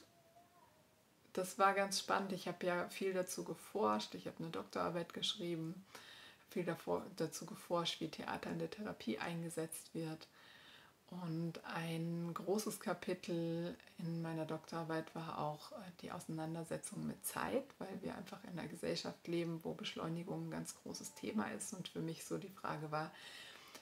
das 1.32 1.58
war 1.58 1.74
ganz 1.74 1.98
spannend. 2.00 2.32
Ich 2.32 2.48
habe 2.48 2.66
ja 2.66 2.88
viel 2.90 3.14
dazu 3.14 3.44
geforscht. 3.44 4.14
Ich 4.14 4.26
habe 4.26 4.36
eine 4.40 4.50
Doktorarbeit 4.50 5.14
geschrieben, 5.14 5.84
viel 6.50 6.64
davor, 6.64 7.06
dazu 7.16 7.46
geforscht, 7.46 8.00
wie 8.00 8.08
Theater 8.08 8.50
in 8.50 8.58
der 8.58 8.70
Therapie 8.70 9.18
eingesetzt 9.18 9.94
wird. 9.94 10.26
Und 11.10 11.54
ein 11.64 12.30
großes 12.32 12.78
Kapitel 12.78 13.76
in 13.98 14.22
meiner 14.22 14.46
Doktorarbeit 14.46 15.12
war 15.14 15.38
auch 15.38 15.72
äh, 15.72 15.76
die 16.02 16.12
Auseinandersetzung 16.12 17.04
mit 17.04 17.24
Zeit, 17.26 17.64
weil 17.78 18.00
wir 18.00 18.14
einfach 18.14 18.38
in 18.44 18.58
einer 18.58 18.68
Gesellschaft 18.68 19.26
leben, 19.26 19.60
wo 19.64 19.74
Beschleunigung 19.74 20.46
ein 20.46 20.50
ganz 20.52 20.76
großes 20.82 21.14
Thema 21.14 21.50
ist. 21.50 21.74
Und 21.74 21.88
für 21.88 22.00
mich 22.00 22.24
so 22.24 22.38
die 22.38 22.48
Frage 22.50 22.92
war, 22.92 23.10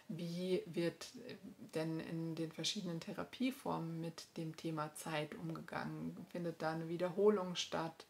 wie 0.08 0.62
wird 0.64 1.10
äh, 1.28 1.34
denn 1.74 2.00
in 2.00 2.34
den 2.34 2.50
verschiedenen 2.50 3.00
Therapieformen 3.00 4.00
mit 4.00 4.26
dem 4.38 4.56
Thema 4.56 4.94
Zeit 4.94 5.34
umgegangen? 5.34 6.16
Findet 6.30 6.62
da 6.62 6.72
eine 6.72 6.88
Wiederholung 6.88 7.56
statt? 7.56 8.06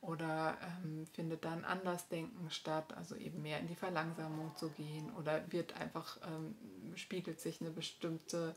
Oder 0.00 0.56
ähm, 0.62 1.06
findet 1.12 1.44
da 1.44 1.52
ein 1.52 1.64
Andersdenken 1.64 2.50
statt, 2.50 2.96
also 2.96 3.16
eben 3.16 3.42
mehr 3.42 3.58
in 3.58 3.66
die 3.66 3.74
Verlangsamung 3.74 4.54
zu 4.56 4.70
gehen? 4.70 5.10
Oder 5.16 5.50
wird 5.50 5.74
einfach, 5.74 6.18
ähm, 6.26 6.54
spiegelt 6.94 7.40
sich 7.40 7.60
eine 7.60 7.70
bestimmte 7.70 8.54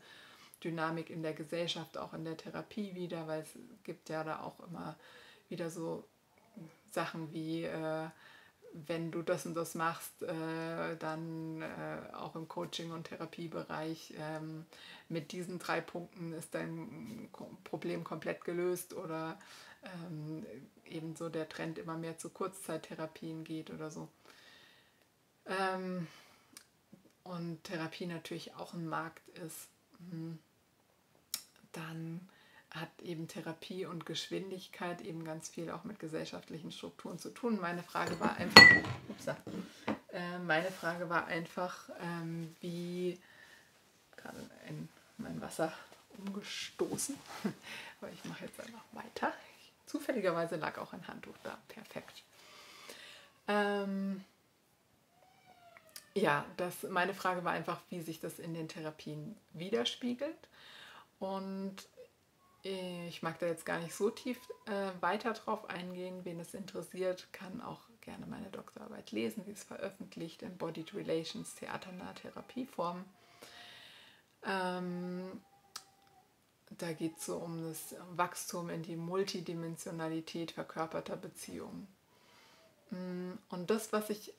Dynamik 0.63 1.09
in 1.09 1.23
der 1.23 1.33
Gesellschaft, 1.33 1.97
auch 1.97 2.13
in 2.13 2.25
der 2.25 2.37
Therapie 2.37 2.93
wieder, 2.93 3.27
weil 3.27 3.41
es 3.41 3.57
gibt 3.83 4.09
ja 4.09 4.23
da 4.23 4.41
auch 4.41 4.59
immer 4.67 4.95
wieder 5.49 5.69
so 5.69 6.05
Sachen 6.91 7.33
wie, 7.33 7.63
äh, 7.63 8.07
wenn 8.73 9.11
du 9.11 9.21
das 9.21 9.45
und 9.45 9.55
das 9.55 9.75
machst, 9.75 10.21
äh, 10.23 10.95
dann 10.97 11.61
äh, 11.61 12.13
auch 12.13 12.35
im 12.35 12.47
Coaching- 12.47 12.91
und 12.91 13.05
Therapiebereich 13.05 14.13
ähm, 14.17 14.65
mit 15.09 15.31
diesen 15.31 15.59
drei 15.59 15.81
Punkten 15.81 16.33
ist 16.33 16.53
dein 16.55 17.29
Problem 17.63 18.03
komplett 18.03 18.45
gelöst 18.45 18.93
oder 18.93 19.37
ähm, 19.83 20.45
eben 20.85 21.15
so 21.15 21.29
der 21.29 21.49
Trend 21.49 21.77
immer 21.77 21.97
mehr 21.97 22.17
zu 22.17 22.29
Kurzzeittherapien 22.29 23.43
geht 23.43 23.69
oder 23.69 23.89
so. 23.89 24.07
Ähm, 25.45 26.07
und 27.23 27.63
Therapie 27.63 28.05
natürlich 28.05 28.55
auch 28.55 28.73
ein 28.73 28.87
Markt 28.87 29.27
ist, 29.37 29.69
hm, 30.09 30.39
dann 31.71 32.27
hat 32.71 32.89
eben 33.01 33.27
Therapie 33.27 33.85
und 33.85 34.05
Geschwindigkeit 34.05 35.01
eben 35.01 35.25
ganz 35.25 35.49
viel 35.49 35.69
auch 35.71 35.83
mit 35.83 35.99
gesellschaftlichen 35.99 36.71
Strukturen 36.71 37.19
zu 37.19 37.29
tun. 37.29 37.59
Meine 37.59 37.83
Frage 37.83 38.19
war 38.19 38.37
einfach, 38.37 38.63
upsa, 39.09 39.37
äh, 40.13 40.39
meine 40.39 40.71
Frage 40.71 41.09
war 41.09 41.25
einfach, 41.25 41.89
ähm, 42.01 42.55
wie 42.61 43.19
gerade 44.15 44.37
in 44.69 44.87
mein 45.17 45.41
Wasser 45.41 45.73
umgestoßen, 46.17 47.15
aber 48.01 48.11
ich 48.11 48.23
mache 48.25 48.45
jetzt 48.45 48.59
einfach 48.59 48.83
weiter. 48.93 49.33
Zufälligerweise 49.91 50.55
lag 50.55 50.77
auch 50.77 50.93
ein 50.93 51.05
Handtuch 51.05 51.35
da. 51.43 51.57
Perfekt. 51.67 52.23
Ähm, 53.49 54.23
ja, 56.13 56.45
das, 56.55 56.83
meine 56.83 57.13
Frage 57.13 57.43
war 57.43 57.51
einfach, 57.51 57.81
wie 57.89 57.99
sich 57.99 58.21
das 58.21 58.39
in 58.39 58.53
den 58.53 58.69
Therapien 58.69 59.35
widerspiegelt. 59.51 60.47
Und 61.19 61.75
ich 62.63 63.21
mag 63.21 63.37
da 63.39 63.47
jetzt 63.47 63.65
gar 63.65 63.79
nicht 63.79 63.93
so 63.93 64.09
tief 64.09 64.37
äh, 64.65 64.91
weiter 65.01 65.33
drauf 65.33 65.69
eingehen. 65.69 66.23
Wen 66.23 66.39
es 66.39 66.53
interessiert, 66.53 67.27
kann 67.33 67.59
auch 67.59 67.81
gerne 67.99 68.25
meine 68.27 68.49
Doktorarbeit 68.49 69.11
lesen. 69.11 69.43
Sie 69.43 69.51
ist 69.51 69.67
veröffentlicht. 69.67 70.41
Embodied 70.41 70.93
Relations, 70.93 71.53
Theaternahe 71.55 72.13
Therapieform. 72.13 73.03
Ähm, 74.45 75.41
da 76.77 76.93
geht 76.93 77.17
es 77.17 77.25
so 77.25 77.37
um 77.37 77.63
das 77.63 77.95
Wachstum 78.15 78.69
in 78.69 78.83
die 78.83 78.95
Multidimensionalität 78.95 80.51
verkörperter 80.51 81.17
Beziehungen. 81.17 81.87
Mm, 82.89 83.33
und 83.49 83.69
das, 83.69 83.91
was 83.93 84.09
ich 84.09 84.33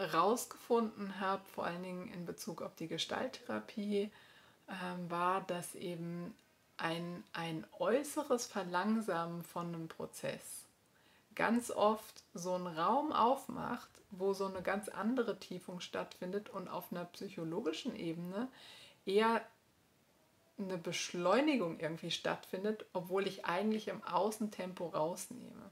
rausgefunden 0.00 1.20
habe, 1.20 1.42
vor 1.54 1.64
allen 1.64 1.82
Dingen 1.82 2.08
in 2.12 2.26
Bezug 2.26 2.62
auf 2.62 2.74
die 2.74 2.88
Gestalttherapie, 2.88 4.10
ähm, 4.68 5.10
war, 5.10 5.42
dass 5.42 5.74
eben 5.74 6.34
ein, 6.76 7.22
ein 7.32 7.66
äußeres 7.78 8.46
Verlangsamen 8.46 9.44
von 9.44 9.68
einem 9.68 9.88
Prozess 9.88 10.64
ganz 11.34 11.70
oft 11.70 12.22
so 12.32 12.54
einen 12.54 12.66
Raum 12.66 13.12
aufmacht, 13.12 13.90
wo 14.10 14.32
so 14.32 14.46
eine 14.46 14.62
ganz 14.62 14.88
andere 14.88 15.38
Tiefung 15.38 15.80
stattfindet 15.80 16.48
und 16.48 16.68
auf 16.68 16.92
einer 16.92 17.04
psychologischen 17.06 17.96
Ebene 17.96 18.48
eher 19.04 19.44
eine 20.58 20.78
Beschleunigung 20.78 21.80
irgendwie 21.80 22.10
stattfindet, 22.10 22.86
obwohl 22.92 23.26
ich 23.26 23.44
eigentlich 23.44 23.88
im 23.88 24.02
Außentempo 24.04 24.86
rausnehme. 24.86 25.70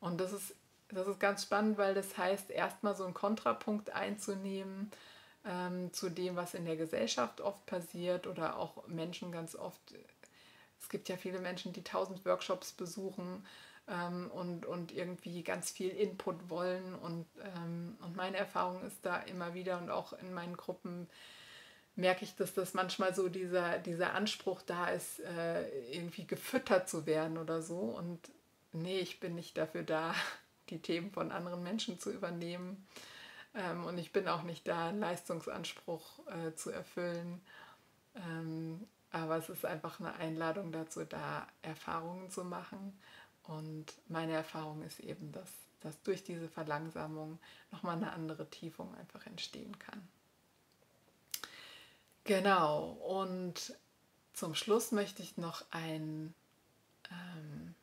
Und 0.00 0.20
das 0.20 0.32
ist, 0.32 0.54
das 0.88 1.06
ist 1.06 1.20
ganz 1.20 1.42
spannend, 1.42 1.78
weil 1.78 1.94
das 1.94 2.16
heißt, 2.16 2.50
erstmal 2.50 2.96
so 2.96 3.04
einen 3.04 3.14
Kontrapunkt 3.14 3.90
einzunehmen 3.90 4.90
ähm, 5.44 5.92
zu 5.92 6.08
dem, 6.08 6.36
was 6.36 6.54
in 6.54 6.64
der 6.64 6.76
Gesellschaft 6.76 7.40
oft 7.40 7.64
passiert 7.66 8.26
oder 8.26 8.58
auch 8.58 8.86
Menschen 8.86 9.32
ganz 9.32 9.54
oft. 9.54 9.80
Es 10.80 10.88
gibt 10.88 11.08
ja 11.08 11.16
viele 11.16 11.40
Menschen, 11.40 11.72
die 11.72 11.84
tausend 11.84 12.24
Workshops 12.24 12.72
besuchen 12.72 13.44
ähm, 13.88 14.30
und, 14.30 14.66
und 14.66 14.92
irgendwie 14.92 15.42
ganz 15.42 15.70
viel 15.70 15.90
Input 15.90 16.48
wollen. 16.48 16.94
Und, 16.94 17.26
ähm, 17.56 17.98
und 18.00 18.16
meine 18.16 18.36
Erfahrung 18.36 18.82
ist 18.84 19.04
da 19.04 19.18
immer 19.18 19.54
wieder 19.54 19.78
und 19.78 19.90
auch 19.90 20.12
in 20.14 20.32
meinen 20.32 20.56
Gruppen 20.56 21.08
merke 21.96 22.24
ich, 22.24 22.34
dass 22.36 22.54
das 22.54 22.74
manchmal 22.74 23.14
so 23.14 23.28
dieser, 23.28 23.78
dieser 23.78 24.14
Anspruch 24.14 24.62
da 24.62 24.88
ist, 24.88 25.20
äh, 25.20 25.68
irgendwie 25.92 26.26
gefüttert 26.26 26.88
zu 26.88 27.06
werden 27.06 27.38
oder 27.38 27.62
so. 27.62 27.78
Und 27.78 28.18
nee, 28.72 29.00
ich 29.00 29.20
bin 29.20 29.34
nicht 29.34 29.56
dafür 29.56 29.82
da, 29.82 30.14
die 30.70 30.80
Themen 30.80 31.10
von 31.10 31.32
anderen 31.32 31.62
Menschen 31.62 31.98
zu 31.98 32.10
übernehmen. 32.10 32.86
Ähm, 33.54 33.84
und 33.84 33.98
ich 33.98 34.12
bin 34.12 34.28
auch 34.28 34.42
nicht 34.42 34.66
da, 34.68 34.88
einen 34.88 35.00
Leistungsanspruch 35.00 36.26
äh, 36.28 36.54
zu 36.54 36.70
erfüllen. 36.70 37.40
Ähm, 38.14 38.86
aber 39.12 39.36
es 39.36 39.48
ist 39.48 39.64
einfach 39.64 39.98
eine 39.98 40.14
Einladung 40.14 40.70
dazu, 40.70 41.04
da 41.04 41.46
Erfahrungen 41.62 42.30
zu 42.30 42.44
machen 42.44 42.96
und 43.44 43.86
meine 44.08 44.32
Erfahrung 44.32 44.82
ist 44.82 45.00
eben, 45.00 45.32
dass, 45.32 45.50
dass 45.80 46.00
durch 46.02 46.22
diese 46.22 46.48
Verlangsamung 46.48 47.38
nochmal 47.72 47.96
eine 47.96 48.12
andere 48.12 48.48
Tiefung 48.48 48.94
einfach 48.94 49.26
entstehen 49.26 49.76
kann. 49.78 50.06
Genau, 52.24 52.90
und 52.92 53.74
zum 54.32 54.54
Schluss 54.54 54.92
möchte 54.92 55.22
ich 55.22 55.36
noch 55.36 55.64
ein, 55.70 56.34
ähm, 57.10 57.74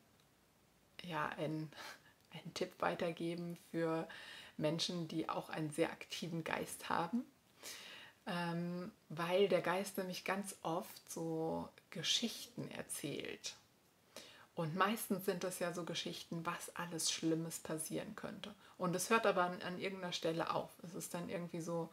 ja, 1.02 1.28
ein, 1.38 1.70
einen 2.32 2.54
Tipp 2.54 2.72
weitergeben 2.78 3.56
für 3.70 4.08
Menschen, 4.56 5.08
die 5.08 5.28
auch 5.28 5.50
einen 5.50 5.70
sehr 5.70 5.90
aktiven 5.90 6.44
Geist 6.44 6.88
haben, 6.88 7.24
ähm, 8.26 8.92
weil 9.08 9.48
der 9.48 9.62
Geist 9.62 9.98
nämlich 9.98 10.24
ganz 10.24 10.56
oft 10.62 11.10
so 11.10 11.68
Geschichten 11.90 12.70
erzählt. 12.70 13.56
Und 14.54 14.74
meistens 14.74 15.24
sind 15.24 15.44
das 15.44 15.60
ja 15.60 15.72
so 15.72 15.84
Geschichten, 15.84 16.44
was 16.44 16.74
alles 16.74 17.12
Schlimmes 17.12 17.60
passieren 17.60 18.16
könnte. 18.16 18.52
Und 18.76 18.96
es 18.96 19.08
hört 19.08 19.24
aber 19.24 19.44
an, 19.44 19.62
an, 19.62 19.78
irgendeiner 19.78 20.12
Stelle 20.12 20.52
auf. 20.52 20.70
Es 20.82 20.94
ist 20.94 21.14
dann 21.14 21.28
irgendwie 21.28 21.60
so, 21.60 21.90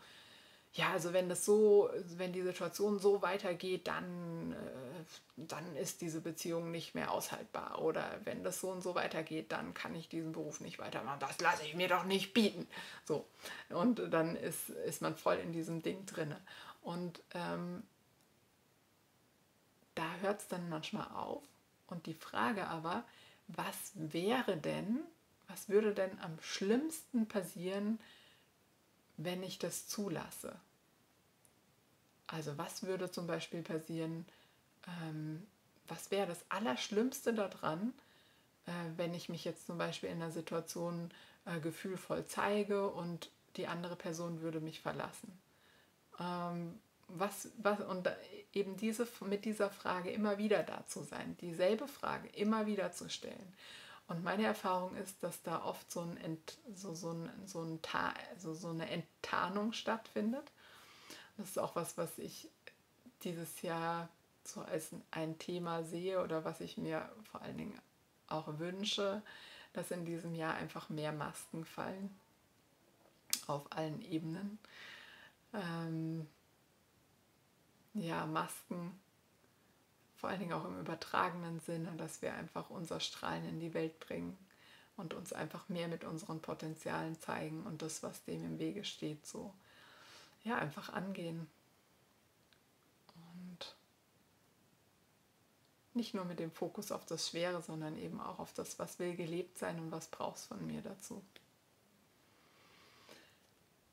ja, 0.76 0.92
also 0.92 1.14
wenn 1.14 1.30
das 1.30 1.46
so, 1.46 1.90
wenn 2.18 2.34
die 2.34 2.42
Situation 2.42 3.00
so 3.00 3.22
weitergeht, 3.22 3.88
dann, 3.88 4.52
äh, 4.52 5.06
dann 5.38 5.76
ist 5.78 6.02
diese 6.02 6.20
Beziehung 6.20 6.70
nicht 6.70 6.96
mehr 6.96 7.12
aushaltbar. 7.12 7.82
Oder 7.82 8.20
wenn 8.26 8.44
das 8.44 8.60
so 8.60 8.72
und 8.72 8.82
so 8.82 8.94
weitergeht, 8.94 9.54
dann 9.54 9.74
kann 9.74 9.96
ich 9.96 10.10
diesen 10.10 10.34
Beruf 10.34 10.60
nicht 10.60 10.78
weitermachen. 10.78 11.22
Das 11.22 11.40
lasse 11.40 11.64
ich 11.64 11.76
mir 11.76 11.88
doch 11.88 12.04
nicht 12.04 12.34
bieten. 12.34 12.68
So. 13.06 13.26
Und 13.70 14.02
dann 14.12 14.36
ist, 14.36 14.70
ist 14.70 15.02
man 15.02 15.16
voll 15.16 15.36
in 15.38 15.54
diesem 15.54 15.82
Ding 15.82 16.06
drin. 16.06 16.36
Und 16.82 17.24
ähm, 17.34 17.84
da 19.96 20.16
hört 20.20 20.42
es 20.42 20.48
dann 20.50 20.68
manchmal 20.68 21.08
auf 21.08 21.42
und 21.88 22.06
die 22.06 22.14
Frage 22.14 22.68
aber, 22.68 23.06
was 23.48 23.94
wäre 23.96 24.58
denn, 24.58 25.00
was 25.48 25.70
würde 25.70 25.94
denn 25.94 26.20
am 26.20 26.38
schlimmsten 26.42 27.30
passieren, 27.30 27.98
wenn 29.18 29.44
ich 29.44 29.60
das 29.60 29.88
zulasse? 29.88 30.56
Also 32.28 32.58
was 32.58 32.84
würde 32.84 33.12
zum 33.12 33.28
Beispiel 33.28 33.62
passieren, 33.62 34.26
ähm, 34.88 35.46
was 35.88 36.12
wäre 36.12 36.28
das 36.28 36.44
Allerschlimmste 36.50 37.34
daran, 37.34 37.94
äh, 38.66 38.72
wenn 38.98 39.14
ich 39.14 39.30
mich 39.30 39.46
jetzt 39.46 39.68
zum 39.68 39.78
Beispiel 39.78 40.10
in 40.10 40.22
einer 40.22 40.32
Situation 40.32 41.12
äh, 41.46 41.60
gefühlvoll 41.60 42.26
zeige 42.26 42.90
und 42.90 43.30
die 43.58 43.68
andere 43.68 43.96
Person 43.96 44.42
würde 44.42 44.60
mich 44.60 44.82
verlassen? 44.82 45.38
Ähm, 46.20 46.80
was, 47.08 47.50
was, 47.58 47.82
und 47.82 48.10
eben 48.54 48.78
diese, 48.78 49.08
mit 49.22 49.46
dieser 49.46 49.70
Frage 49.70 50.10
immer 50.10 50.38
wieder 50.38 50.64
da 50.64 50.86
zu 50.88 51.04
sein, 51.04 51.38
dieselbe 51.42 51.88
Frage 51.88 52.28
immer 52.30 52.66
wieder 52.66 52.92
zu 52.92 53.10
stellen. 53.10 53.54
Und 54.08 54.24
meine 54.24 54.46
Erfahrung 54.46 54.96
ist, 54.98 55.24
dass 55.24 55.42
da 55.42 55.64
oft 55.64 55.92
so, 55.92 56.02
ein 56.02 56.18
Ent, 56.18 56.60
so, 56.76 56.94
so, 56.94 57.12
ein, 57.12 57.30
so, 57.46 57.64
ein 57.64 57.82
Ta, 57.82 58.14
also 58.32 58.54
so 58.54 58.70
eine 58.70 58.90
Enttarnung 58.90 59.74
stattfindet. 59.74 60.52
Das 61.38 61.50
ist 61.50 61.60
auch 61.60 61.76
was, 61.76 61.98
was 61.98 62.18
ich 62.18 62.50
dieses 63.24 63.62
Jahr 63.62 64.10
so 64.44 64.62
als 64.62 64.92
ein 65.10 65.40
Thema 65.40 65.84
sehe 65.84 66.24
oder 66.24 66.46
was 66.46 66.62
ich 66.62 66.78
mir 66.78 67.10
vor 67.32 67.42
allen 67.42 67.58
Dingen 67.58 67.82
auch 68.28 68.60
wünsche, 68.60 69.24
dass 69.74 69.92
in 69.92 70.06
diesem 70.06 70.36
Jahr 70.36 70.54
einfach 70.54 70.90
mehr 70.90 71.12
Masken 71.12 71.66
fallen 71.66 72.16
auf 73.48 73.72
allen 73.72 74.02
Ebenen. 74.02 74.60
Ähm, 75.54 76.28
ja, 77.94 78.26
Masken, 78.26 79.00
vor 80.26 80.32
allen 80.32 80.40
Dingen 80.40 80.54
auch 80.54 80.66
im 80.66 80.80
übertragenen 80.80 81.60
Sinne, 81.60 81.92
dass 81.98 82.24
wir 82.24 82.34
einfach 82.34 82.72
unser 82.72 83.00
Strahlen 83.00 83.48
in 83.48 83.60
die 83.60 83.76
Welt 83.76 84.00
bringen 84.00 84.36
und 84.98 85.14
uns 85.14 85.34
einfach 85.34 85.70
mehr 85.70 85.88
mit 85.88 86.04
unseren 86.04 86.42
Potenzialen 86.42 87.20
zeigen 87.20 87.62
und 87.62 87.84
das, 87.84 88.02
was 88.02 88.24
dem 88.24 88.44
im 88.44 88.58
Wege 88.58 88.84
steht, 88.86 89.24
so 89.28 89.54
ja, 90.44 90.56
einfach 90.58 90.90
angehen. 90.90 91.48
Und 93.14 93.76
nicht 95.94 96.16
nur 96.16 96.26
mit 96.26 96.40
dem 96.40 96.52
Fokus 96.52 96.92
auf 96.92 97.06
das 97.06 97.30
Schwere, 97.30 97.62
sondern 97.62 97.96
eben 97.96 98.20
auch 98.20 98.40
auf 98.40 98.52
das, 98.52 98.80
was 98.80 98.98
will 98.98 99.16
gelebt 99.16 99.60
sein 99.60 99.80
und 99.80 99.92
was 99.92 100.08
brauchst 100.08 100.48
von 100.48 100.66
mir 100.66 100.82
dazu. 100.82 101.24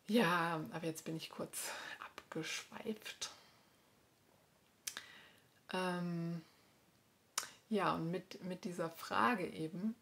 Ja, 0.09 0.65
aber 0.73 0.87
jetzt 0.87 1.05
bin 1.05 1.15
ich 1.15 1.29
kurz 1.29 1.69
abgeschweift. 2.07 3.33
Ähm, 5.73 6.43
ja, 7.69 7.95
und 7.95 8.11
mit, 8.11 8.43
mit 8.45 8.65
dieser 8.65 8.91
Frage 8.91 9.47
eben, 9.47 9.95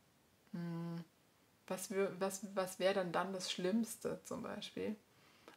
hm, 0.53 1.05
was, 1.67 1.91
was, 2.19 2.41
was 2.55 2.79
wäre 2.79 2.95
dann 2.95 3.13
dann 3.13 3.33
das 3.33 3.51
Schlimmste 3.53 4.21
zum 4.25 4.43
Beispiel? 4.43 4.97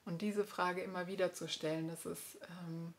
Und 0.06 0.21
diese 0.21 0.43
Frage 0.43 0.82
immer 0.82 1.08
wieder 1.08 1.34
zu 1.34 1.47
stellen, 1.47 1.88
das 1.88 2.06
ist, 2.06 2.38
ähm, 2.49 2.93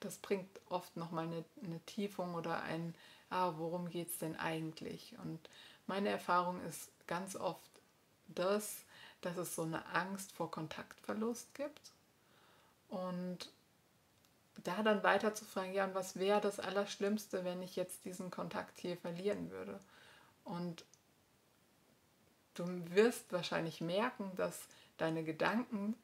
das 0.00 0.18
bringt 0.18 0.60
oft 0.68 0.96
nochmal 0.96 1.24
eine, 1.26 1.44
eine 1.64 1.80
Tiefung 1.80 2.34
oder 2.34 2.62
ein, 2.62 2.94
ah, 3.30 3.54
worum 3.56 3.88
geht 3.88 4.10
es 4.10 4.18
denn 4.18 4.36
eigentlich? 4.36 5.16
Und 5.22 5.40
meine 5.86 6.10
Erfahrung 6.10 6.60
ist 6.64 6.90
ganz 7.06 7.34
oft 7.34 7.70
das, 8.28 8.84
dass 9.20 9.36
es 9.36 9.54
so 9.54 9.62
eine 9.62 9.84
Angst 9.86 10.32
vor 10.32 10.50
Kontaktverlust 10.50 11.54
gibt. 11.54 11.92
Und 12.88 13.50
da 14.62 14.82
dann 14.82 15.02
weiter 15.02 15.34
zu 15.34 15.44
fragen, 15.44 15.72
ja, 15.72 15.84
und 15.84 15.94
was 15.94 16.18
wäre 16.18 16.40
das 16.40 16.60
Allerschlimmste, 16.60 17.44
wenn 17.44 17.62
ich 17.62 17.76
jetzt 17.76 18.04
diesen 18.04 18.30
Kontakt 18.30 18.78
hier 18.78 18.96
verlieren 18.96 19.50
würde? 19.50 19.80
Und 20.44 20.84
du 22.54 22.64
wirst 22.90 23.32
wahrscheinlich 23.32 23.80
merken, 23.80 24.32
dass 24.36 24.60
deine 24.96 25.24
Gedanken 25.24 25.96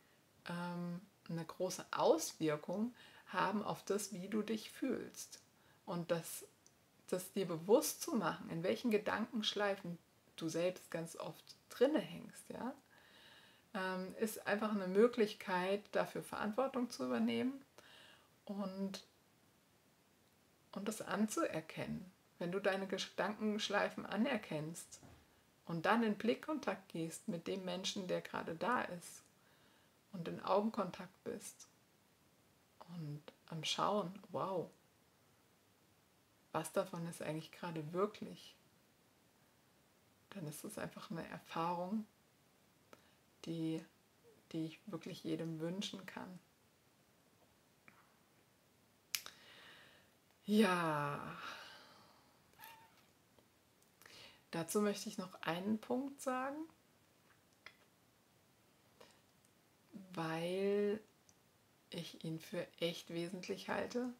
ähm, 0.48 1.00
eine 1.28 1.44
große 1.44 1.84
Auswirkung 1.92 2.94
haben 3.26 3.62
auf 3.62 3.84
das, 3.84 4.12
wie 4.12 4.28
du 4.28 4.42
dich 4.42 4.70
fühlst. 4.70 5.40
Und 5.86 6.10
das, 6.10 6.44
das 7.08 7.32
dir 7.32 7.46
bewusst 7.46 8.02
zu 8.02 8.16
machen, 8.16 8.50
in 8.50 8.62
welchen 8.62 8.90
Gedankenschleifen 8.90 9.98
du 10.36 10.48
selbst 10.48 10.90
ganz 10.90 11.16
oft 11.16 11.44
drinne 11.68 12.00
hängst, 12.00 12.48
ja, 12.48 12.74
ähm, 13.74 14.14
ist 14.18 14.46
einfach 14.46 14.72
eine 14.72 14.88
Möglichkeit, 14.88 15.82
dafür 15.92 16.22
Verantwortung 16.22 16.90
zu 16.90 17.04
übernehmen 17.04 17.64
und, 18.50 19.06
und 20.72 20.88
das 20.88 21.02
anzuerkennen. 21.02 22.10
Wenn 22.38 22.52
du 22.52 22.60
deine 22.60 22.86
Gedankenschleifen 22.86 24.06
anerkennst 24.06 25.00
und 25.66 25.86
dann 25.86 26.02
in 26.02 26.16
Blickkontakt 26.16 26.88
gehst 26.88 27.28
mit 27.28 27.46
dem 27.46 27.64
Menschen, 27.64 28.08
der 28.08 28.22
gerade 28.22 28.54
da 28.54 28.82
ist 28.82 29.22
und 30.12 30.26
in 30.26 30.40
Augenkontakt 30.40 31.22
bist 31.24 31.68
und 32.88 33.22
am 33.46 33.62
Schauen, 33.64 34.12
wow, 34.30 34.70
was 36.52 36.72
davon 36.72 37.06
ist 37.06 37.22
eigentlich 37.22 37.52
gerade 37.52 37.92
wirklich, 37.92 38.56
dann 40.30 40.46
ist 40.46 40.64
es 40.64 40.78
einfach 40.78 41.10
eine 41.10 41.26
Erfahrung, 41.28 42.06
die, 43.44 43.84
die 44.52 44.66
ich 44.66 44.80
wirklich 44.86 45.22
jedem 45.24 45.60
wünschen 45.60 46.04
kann. 46.06 46.38
Ja, 50.52 51.16
dazu 54.50 54.80
möchte 54.80 55.08
ich 55.08 55.16
noch 55.16 55.32
einen 55.42 55.78
Punkt 55.78 56.20
sagen, 56.20 56.56
weil 60.12 60.98
ich 61.90 62.24
ihn 62.24 62.40
für 62.40 62.66
echt 62.80 63.10
wesentlich 63.10 63.68
halte, 63.68 64.12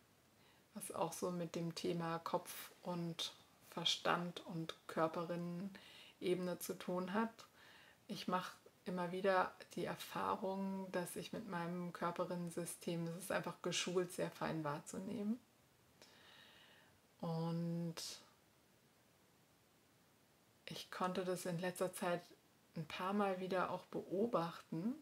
was 0.75 0.93
auch 0.93 1.13
so 1.13 1.33
mit 1.33 1.57
dem 1.57 1.75
Thema 1.75 2.21
Kopf 2.21 2.71
und 2.83 3.33
Verstand 3.71 4.47
und 4.47 4.77
Körperinnen-Ebene 4.87 6.61
zu 6.61 6.79
tun 6.79 7.13
hat. 7.13 7.45
Ich 8.07 8.29
mache 8.29 8.53
immer 8.85 9.11
wieder 9.11 9.53
die 9.75 9.85
Erfahrung, 9.85 10.93
dass 10.93 11.17
ich 11.17 11.33
mit 11.33 11.49
meinem 11.49 11.93
Körperinnensystem, 11.93 13.09
es 13.09 13.25
ist 13.25 13.33
einfach 13.33 13.61
geschult, 13.63 14.13
sehr 14.13 14.31
fein 14.31 14.63
wahrzunehmen. 14.63 15.41
Und 17.21 17.97
ich 20.67 20.91
konnte 20.91 21.25
das 21.25 21.47
in 21.47 21.59
letzter 21.59 21.93
Zeit 21.93 22.23
ein 22.77 22.87
paar 22.87 23.13
Mal 23.13 23.41
wieder 23.41 23.71
auch 23.71 23.85
beobachten, 23.87 24.95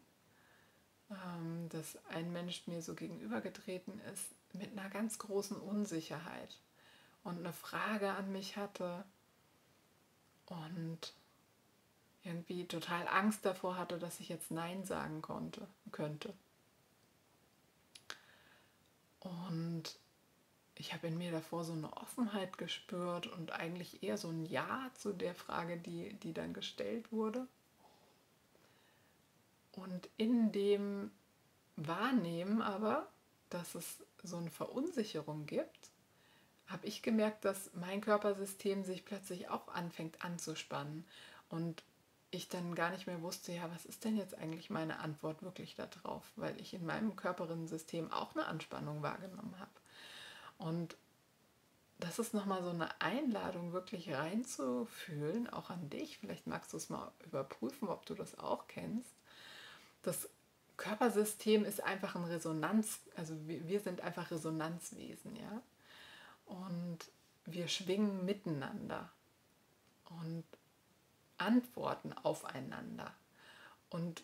ähm, 1.11 1.69
dass 1.69 1.97
ein 2.07 2.31
Mensch 2.33 2.67
mir 2.67 2.81
so 2.81 2.93
gegenübergetreten 2.95 3.99
ist 4.13 4.25
mit 4.53 4.71
einer 4.77 4.89
ganz 4.89 5.19
großen 5.19 5.57
Unsicherheit 5.57 6.57
und 7.23 7.39
eine 7.39 7.53
Frage 7.53 8.11
an 8.11 8.31
mich 8.31 8.57
hatte 8.57 9.05
und 10.47 11.13
irgendwie 12.23 12.65
total 12.65 13.07
Angst 13.07 13.45
davor 13.45 13.77
hatte, 13.77 13.97
dass 13.99 14.19
ich 14.19 14.29
jetzt 14.29 14.51
Nein 14.51 14.83
sagen 14.83 15.21
konnte, 15.21 15.67
könnte. 15.91 16.33
Und 19.19 19.97
ich 20.79 20.93
habe 20.93 21.07
in 21.07 21.17
mir 21.17 21.31
davor 21.31 21.65
so 21.65 21.73
eine 21.73 21.91
Offenheit 21.97 22.57
gespürt 22.57 23.27
und 23.27 23.51
eigentlich 23.51 24.01
eher 24.01 24.17
so 24.17 24.29
ein 24.29 24.45
Ja 24.45 24.89
zu 24.95 25.11
der 25.11 25.35
Frage, 25.35 25.75
die, 25.77 26.13
die 26.13 26.33
dann 26.33 26.53
gestellt 26.53 27.11
wurde. 27.11 27.47
Und 29.73 30.09
in 30.15 30.53
dem 30.53 31.11
Wahrnehmen 31.75 32.61
aber, 32.61 33.09
dass 33.49 33.75
es 33.75 33.97
so 34.23 34.37
eine 34.37 34.51
Verunsicherung 34.51 35.45
gibt, 35.45 35.91
habe 36.67 36.87
ich 36.87 37.01
gemerkt, 37.01 37.43
dass 37.43 37.71
mein 37.73 37.99
Körpersystem 37.99 38.85
sich 38.85 39.03
plötzlich 39.03 39.49
auch 39.49 39.67
anfängt 39.67 40.23
anzuspannen 40.23 41.05
und 41.49 41.83
ich 42.31 42.47
dann 42.47 42.73
gar 42.73 42.91
nicht 42.91 43.05
mehr 43.05 43.21
wusste, 43.21 43.51
ja, 43.51 43.69
was 43.73 43.85
ist 43.85 44.05
denn 44.05 44.15
jetzt 44.15 44.35
eigentlich 44.35 44.69
meine 44.69 44.99
Antwort 44.99 45.43
wirklich 45.43 45.75
darauf, 45.75 46.23
weil 46.37 46.59
ich 46.61 46.73
in 46.73 46.85
meinem 46.85 47.17
Körperinnensystem 47.17 48.13
auch 48.13 48.33
eine 48.33 48.45
Anspannung 48.45 49.01
wahrgenommen 49.01 49.59
habe. 49.59 49.71
Und 50.59 50.95
das 51.99 52.19
ist 52.19 52.33
nochmal 52.33 52.63
so 52.63 52.69
eine 52.69 53.01
Einladung, 53.01 53.73
wirklich 53.73 54.13
reinzufühlen, 54.13 55.49
auch 55.49 55.69
an 55.69 55.89
dich. 55.89 56.17
Vielleicht 56.19 56.47
magst 56.47 56.71
du 56.71 56.77
es 56.77 56.89
mal 56.89 57.11
überprüfen, 57.25 57.89
ob 57.89 58.05
du 58.05 58.13
das 58.13 58.37
auch 58.37 58.67
kennst. 58.67 59.09
Das 60.03 60.29
Körpersystem 60.77 61.65
ist 61.65 61.83
einfach 61.83 62.15
ein 62.15 62.23
Resonanz, 62.23 62.99
also 63.15 63.35
wir, 63.47 63.79
sind 63.81 64.01
einfach 64.01 64.31
Resonanzwesen, 64.31 65.35
ja. 65.35 65.61
Und 66.45 66.99
wir 67.45 67.67
schwingen 67.67 68.23
miteinander 68.25 69.09
und 70.05 70.45
antworten 71.37 72.13
aufeinander. 72.13 73.13
Und 73.89 74.23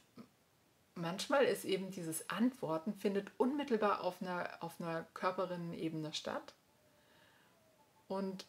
manchmal 0.96 1.46
ist 1.46 1.66
eben 1.66 1.92
dieses 1.92 2.30
Antworten 2.30 2.94
findet 2.94 3.32
unmittelbar 3.38 4.04
auf 4.04 4.22
einer, 4.22 4.58
auf 4.62 4.80
einer 4.80 5.04
Körperinnenebene 5.14 6.14
statt 6.14 6.54
und 8.08 8.46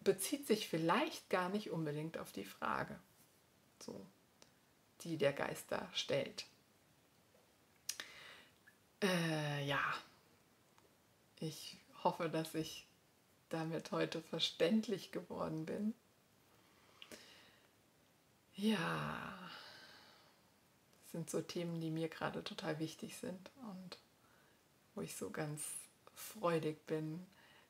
bezieht 0.00 0.46
sich 0.46 0.68
vielleicht 0.68 1.30
gar 1.30 1.48
nicht 1.48 1.70
unbedingt 1.70 2.18
auf 2.18 2.32
die 2.32 2.44
Frage, 2.44 2.98
so, 3.80 4.06
die 5.02 5.16
der 5.16 5.32
Geist 5.32 5.66
da 5.70 5.88
stellt. 5.94 6.44
Äh, 9.02 9.64
ja, 9.66 9.82
ich 11.40 11.76
hoffe, 12.04 12.28
dass 12.28 12.54
ich 12.54 12.86
damit 13.48 13.90
heute 13.90 14.22
verständlich 14.22 15.12
geworden 15.12 15.66
bin. 15.66 15.94
Ja, 18.54 19.38
sind 21.12 21.30
so 21.30 21.40
Themen, 21.40 21.80
die 21.80 21.90
mir 21.90 22.08
gerade 22.08 22.42
total 22.42 22.78
wichtig 22.78 23.16
sind 23.16 23.50
und 23.70 23.98
wo 24.94 25.02
ich 25.02 25.14
so 25.14 25.30
ganz 25.30 25.62
freudig 26.14 26.86
bin, 26.86 27.24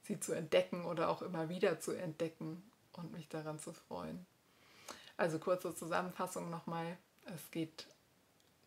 sie 0.05 0.19
zu 0.19 0.33
entdecken 0.33 0.85
oder 0.85 1.09
auch 1.09 1.23
immer 1.23 1.49
wieder 1.49 1.81
zu 1.81 1.93
entdecken 1.93 2.63
und 2.93 3.13
mich 3.13 3.29
daran 3.29 3.59
zu 3.59 3.73
freuen. 3.73 4.25
Also 5.17 5.39
kurze 5.39 5.75
Zusammenfassung 5.75 6.51
nochmal. 6.51 6.97
Es 7.25 7.51
geht 7.51 7.87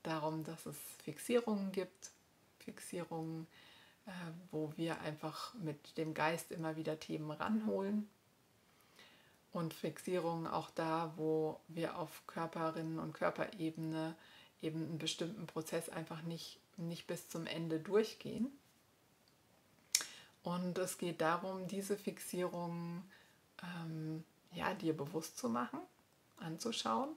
darum, 0.03 0.43
dass 0.43 0.65
es 0.65 0.77
Fixierungen 1.03 1.71
gibt, 1.71 2.11
Fixierungen, 2.59 3.47
äh, 4.05 4.11
wo 4.51 4.71
wir 4.77 5.01
einfach 5.01 5.53
mit 5.55 5.97
dem 5.97 6.13
Geist 6.13 6.51
immer 6.51 6.75
wieder 6.75 6.99
Themen 6.99 7.31
ranholen. 7.31 8.09
Und 9.51 9.73
Fixierungen 9.73 10.47
auch 10.47 10.69
da, 10.71 11.13
wo 11.15 11.59
wir 11.67 11.97
auf 11.97 12.25
Körperinnen 12.27 12.99
und 12.99 13.13
Körperebene 13.13 14.15
eben 14.61 14.83
einen 14.83 14.97
bestimmten 14.97 15.47
Prozess 15.47 15.89
einfach 15.89 16.21
nicht, 16.23 16.59
nicht 16.77 17.07
bis 17.07 17.29
zum 17.29 17.45
Ende 17.47 17.79
durchgehen. 17.79 18.51
Und 20.43 20.77
es 20.77 20.97
geht 20.97 21.21
darum, 21.21 21.67
diese 21.67 21.97
Fixierungen 21.97 23.03
ähm, 23.63 24.23
ja, 24.51 24.73
dir 24.73 24.95
bewusst 24.95 25.37
zu 25.37 25.49
machen, 25.49 25.79
anzuschauen 26.37 27.09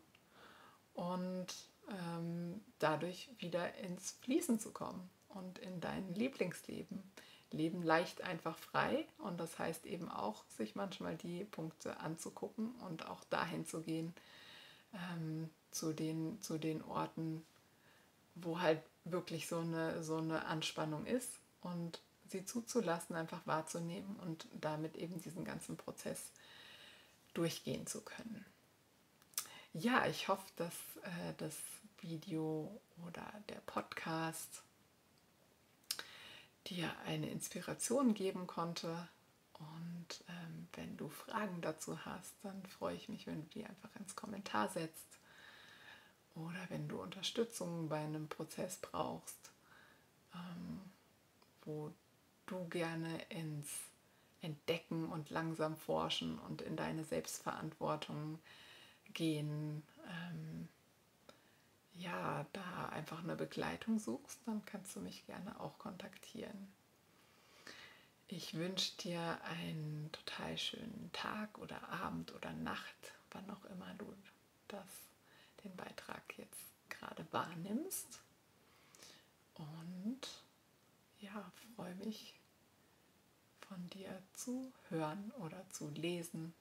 und 0.94 1.46
ähm, 1.90 2.60
dadurch 2.78 3.30
wieder 3.38 3.74
ins 3.76 4.12
Fließen 4.22 4.58
zu 4.58 4.70
kommen 4.72 5.08
und 5.28 5.58
in 5.58 5.80
dein 5.80 6.14
Lieblingsleben. 6.14 7.02
Leben 7.50 7.82
leicht 7.82 8.22
einfach 8.22 8.58
frei 8.58 9.06
und 9.18 9.38
das 9.40 9.58
heißt 9.58 9.86
eben 9.86 10.10
auch, 10.10 10.44
sich 10.48 10.74
manchmal 10.74 11.16
die 11.16 11.44
Punkte 11.44 11.98
anzugucken 12.00 12.72
und 12.86 13.06
auch 13.06 13.24
dahin 13.24 13.66
zu 13.66 13.80
gehen, 13.80 14.14
ähm, 14.92 15.48
zu, 15.70 15.92
den, 15.92 16.40
zu 16.42 16.58
den 16.58 16.82
Orten, 16.82 17.44
wo 18.34 18.60
halt 18.60 18.82
wirklich 19.04 19.48
so 19.48 19.58
eine, 19.58 20.02
so 20.02 20.18
eine 20.18 20.46
Anspannung 20.46 21.06
ist 21.06 21.30
und 21.60 22.00
sie 22.28 22.44
zuzulassen, 22.44 23.16
einfach 23.16 23.46
wahrzunehmen 23.46 24.16
und 24.16 24.46
damit 24.60 24.96
eben 24.96 25.20
diesen 25.22 25.44
ganzen 25.44 25.76
Prozess 25.76 26.30
durchgehen 27.34 27.86
zu 27.86 28.00
können. 28.02 28.44
Ja, 29.72 30.06
ich 30.06 30.28
hoffe, 30.28 30.46
dass 30.56 30.74
äh, 31.02 31.34
das 31.38 31.56
Video 32.00 32.80
oder 33.06 33.24
der 33.48 33.60
Podcast 33.66 34.62
dir 36.66 36.94
eine 37.06 37.30
Inspiration 37.30 38.14
geben 38.14 38.46
konnte. 38.46 39.08
Und 39.54 40.24
ähm, 40.28 40.68
wenn 40.74 40.96
du 40.96 41.08
Fragen 41.08 41.60
dazu 41.60 42.04
hast, 42.04 42.34
dann 42.42 42.64
freue 42.66 42.94
ich 42.94 43.08
mich, 43.08 43.26
wenn 43.26 43.42
du 43.42 43.48
die 43.48 43.64
einfach 43.64 43.94
ins 43.96 44.14
Kommentar 44.14 44.68
setzt. 44.68 45.18
Oder 46.34 46.66
wenn 46.68 46.88
du 46.88 47.00
Unterstützung 47.00 47.88
bei 47.88 47.98
einem 47.98 48.28
Prozess 48.28 48.76
brauchst, 48.76 49.50
ähm, 50.34 50.80
wo 51.64 51.92
du 52.46 52.68
gerne 52.68 53.20
ins 53.30 53.68
Entdecken 54.40 55.06
und 55.06 55.30
langsam 55.30 55.76
forschen 55.76 56.38
und 56.38 56.62
in 56.62 56.76
deine 56.76 57.04
Selbstverantwortung 57.04 58.38
gehen 59.12 59.82
ähm, 60.06 60.68
ja, 61.98 62.46
da 62.52 62.88
einfach 62.90 63.22
eine 63.22 63.34
Begleitung 63.34 63.98
suchst, 63.98 64.40
dann 64.46 64.64
kannst 64.64 64.94
du 64.94 65.00
mich 65.00 65.26
gerne 65.26 65.58
auch 65.60 65.78
kontaktieren. 65.78 66.72
Ich 68.28 68.54
wünsche 68.54 68.96
dir 68.98 69.40
einen 69.42 70.10
total 70.12 70.56
schönen 70.58 71.10
Tag 71.12 71.58
oder 71.58 71.88
Abend 71.88 72.32
oder 72.34 72.52
Nacht, 72.52 73.12
wann 73.32 73.50
auch 73.50 73.64
immer 73.64 73.92
du 73.94 74.06
das, 74.68 75.07
den 75.64 75.74
Beitrag 75.76 76.22
jetzt 76.36 76.64
gerade 76.88 77.26
wahrnimmst. 77.32 78.20
Und 79.54 80.20
ja, 81.20 81.52
freue 81.76 81.94
mich 81.96 82.34
von 83.68 83.88
dir 83.90 84.22
zu 84.34 84.72
hören 84.88 85.30
oder 85.38 85.62
zu 85.70 85.90
lesen 85.90 86.54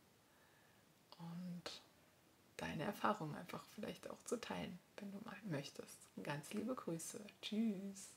und 1.20 1.82
deine 2.58 2.84
Erfahrungen 2.84 3.36
einfach 3.36 3.64
vielleicht 3.76 4.10
auch 4.10 4.22
zu 4.26 4.40
teilen, 4.40 4.80
wenn 4.98 5.12
du 5.12 5.20
mal 5.26 5.38
möchtest. 5.46 5.98
Ganz 6.24 6.54
liebe 6.54 6.76
Grüße. 6.76 7.20
Tschüss. 7.42 8.10